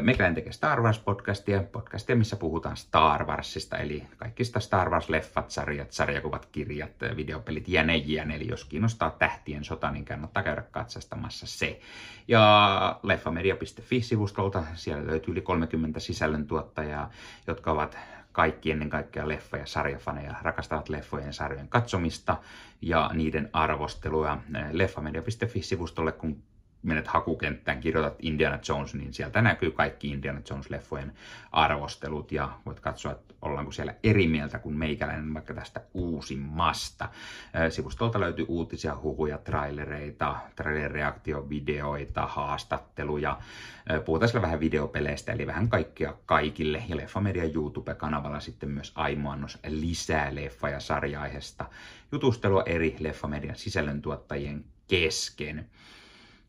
Meikäläinen 0.00 0.34
tekee 0.34 0.52
Star 0.52 0.80
Wars-podcastia, 0.80 1.62
podcastia, 1.72 2.16
missä 2.16 2.36
puhutaan 2.36 2.76
Star 2.76 3.24
Warsista, 3.26 3.76
eli 3.76 4.06
kaikista 4.16 4.60
Star 4.60 4.88
Wars-leffat, 4.88 5.44
sarjat, 5.48 5.92
sarjakuvat, 5.92 6.46
kirjat, 6.46 6.90
videopelit, 7.16 7.68
jne, 7.68 7.96
jne. 7.96 8.36
Eli 8.36 8.48
jos 8.48 8.64
kiinnostaa 8.64 9.10
tähtien 9.10 9.64
sota, 9.64 9.90
niin 9.90 10.04
kannattaa 10.04 10.42
käydä 10.42 10.62
katsastamassa 10.62 11.46
se. 11.46 11.80
Ja 12.28 13.00
leffamedia.fi-sivustolta, 13.02 14.62
siellä 14.74 15.06
löytyy 15.06 15.32
yli 15.32 15.40
30 15.40 16.00
sisällöntuottajaa, 16.00 17.10
jotka 17.46 17.72
ovat 17.72 17.98
kaikki 18.32 18.70
ennen 18.70 18.90
kaikkea 18.90 19.28
leffa- 19.28 19.58
ja 19.58 19.66
sarjafaneja, 19.66 20.34
rakastavat 20.42 20.88
leffojen 20.88 21.32
sarjojen 21.32 21.68
katsomista 21.68 22.36
ja 22.82 23.10
niiden 23.14 23.50
arvostelua. 23.52 24.38
Leffamedia.fi-sivustolle, 24.72 26.12
kun 26.12 26.42
menet 26.82 27.06
hakukenttään, 27.06 27.80
kirjoitat 27.80 28.16
Indiana 28.22 28.58
Jones, 28.68 28.94
niin 28.94 29.12
sieltä 29.12 29.42
näkyy 29.42 29.70
kaikki 29.70 30.08
Indiana 30.08 30.40
Jones-leffojen 30.50 31.12
arvostelut 31.52 32.32
ja 32.32 32.58
voit 32.66 32.80
katsoa, 32.80 33.12
että 33.12 33.34
ollaanko 33.42 33.72
siellä 33.72 33.94
eri 34.02 34.28
mieltä 34.28 34.58
kuin 34.58 34.76
meikäläinen 34.76 35.34
vaikka 35.34 35.54
tästä 35.54 35.80
uusimmasta. 35.94 37.08
Sivustolta 37.70 38.20
löytyy 38.20 38.44
uutisia, 38.48 38.96
huhuja, 39.02 39.38
trailereita, 39.38 40.36
trailereaktiovideoita, 40.56 42.26
haastatteluja. 42.26 43.38
Puhutaan 44.04 44.28
siellä 44.28 44.42
vähän 44.42 44.60
videopeleistä, 44.60 45.32
eli 45.32 45.46
vähän 45.46 45.68
kaikkea 45.68 46.14
kaikille. 46.26 46.82
Ja 46.88 46.96
Leffamedia 46.96 47.44
YouTube-kanavalla 47.44 48.40
sitten 48.40 48.68
myös 48.68 48.92
aimoannos 48.94 49.58
lisää 49.68 50.30
leffa- 50.30 50.70
ja 50.70 50.80
sarja-aiheesta 50.80 51.64
jutustelua 52.12 52.62
eri 52.66 52.96
Leffamedian 52.98 53.56
sisällöntuottajien 53.56 54.64
kesken. 54.88 55.66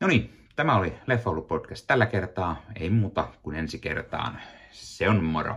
No 0.02 0.08
niin, 0.08 0.48
tämä 0.56 0.76
oli 0.76 0.94
Leffa 1.08 1.32
Podcast 1.48 1.88
tällä 1.88 2.06
kertaa. 2.06 2.62
Ei 2.76 2.90
muuta 2.90 3.28
kuin 3.44 3.56
ensi 3.56 3.80
kertaan. 3.80 4.42
Se 4.72 5.10
on 5.10 5.24
moro. 5.24 5.56